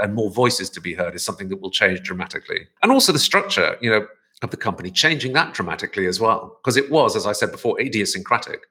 [0.01, 2.67] and more voices to be heard is something that will change dramatically.
[2.83, 4.05] And also the structure, you know,
[4.41, 6.57] of the company, changing that dramatically as well.
[6.61, 8.61] Because it was, as I said before, idiosyncratic.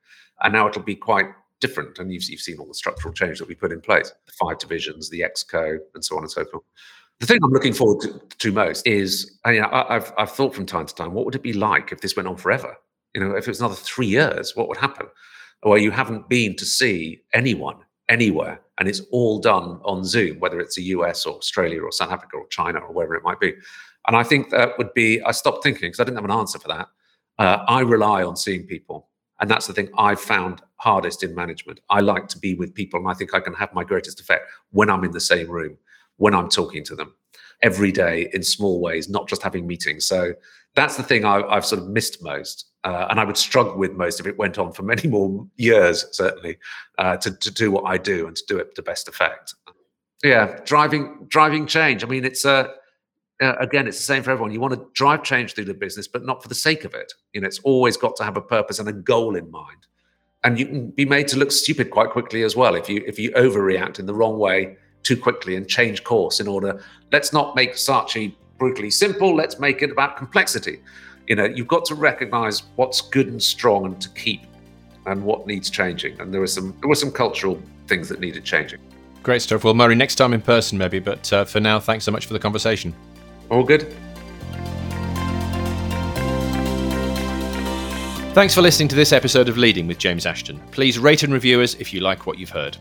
[0.42, 1.26] And now it'll be quite
[1.60, 1.98] different.
[1.98, 4.58] And you've, you've seen all the structural change that we put in place the five
[4.58, 6.64] divisions, the exco, and so on and so forth.
[7.20, 10.54] The thing I'm looking forward to, to most is, I mean, I, I've I've thought
[10.54, 12.76] from time to time, what would it be like if this went on forever?
[13.14, 15.06] You know, if it was another three years, what would happen?
[15.62, 20.60] Where you haven't been to see anyone anywhere, and it's all done on Zoom, whether
[20.60, 23.54] it's the US or Australia or South Africa or China or wherever it might be.
[24.09, 25.22] And I think that would be.
[25.22, 26.88] I stopped thinking because I didn't have an answer for that.
[27.38, 31.80] Uh, I rely on seeing people, and that's the thing I've found hardest in management.
[31.90, 34.50] I like to be with people, and I think I can have my greatest effect
[34.72, 35.76] when I'm in the same room,
[36.16, 37.14] when I'm talking to them
[37.62, 40.06] every day in small ways, not just having meetings.
[40.06, 40.32] So
[40.74, 42.66] that's the thing I, have sort of missed most.
[42.84, 46.06] Uh, and I would struggle with most if it went on for many more years,
[46.12, 46.59] certainly,
[46.98, 49.54] uh, to, to do what I do and to do it to best effect.
[50.24, 52.02] Yeah, driving driving change.
[52.02, 52.74] I mean, it's a
[53.41, 54.53] uh, again, it's the same for everyone.
[54.53, 57.12] You want to drive change through the business, but not for the sake of it.
[57.32, 59.86] You know, it's always got to have a purpose and a goal in mind.
[60.45, 63.18] And you can be made to look stupid quite quickly as well if you if
[63.18, 66.82] you overreact in the wrong way too quickly and change course in order.
[67.12, 69.34] Let's not make Saatchi brutally simple.
[69.34, 70.80] Let's make it about complexity.
[71.26, 74.43] You know, you've got to recognize what's good and strong and to keep,
[75.07, 76.20] and what needs changing.
[76.20, 78.80] And there were some there were some cultural things that needed changing.
[79.22, 79.64] Great stuff.
[79.64, 82.32] Well, Moray, next time in person maybe, but uh, for now, thanks so much for
[82.32, 82.95] the conversation.
[83.51, 83.94] All good.
[88.34, 90.61] Thanks for listening to this episode of Leading with James Ashton.
[90.70, 92.76] Please rate and review us if you like what you've heard.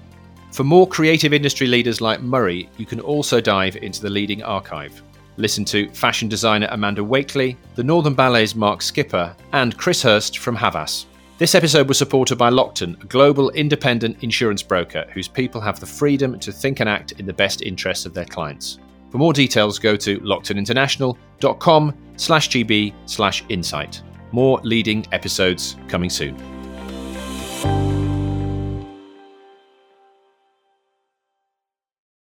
[0.51, 5.01] For more creative industry leaders like Moray, you can also dive into the Leading archive.
[5.37, 10.55] Listen to fashion designer Amanda Wakeley, the Northern Ballet's Mark Skipper, and Chris Hirst from
[10.55, 11.05] Havas.
[11.37, 15.85] This episode was supported by Lockton, a global independent insurance broker whose people have the
[15.85, 18.79] freedom to think and act in the best interests of their clients.
[19.11, 24.01] For more details, go to locktoninternational.com slash gb slash insight.
[24.31, 26.56] More leading episodes coming soon.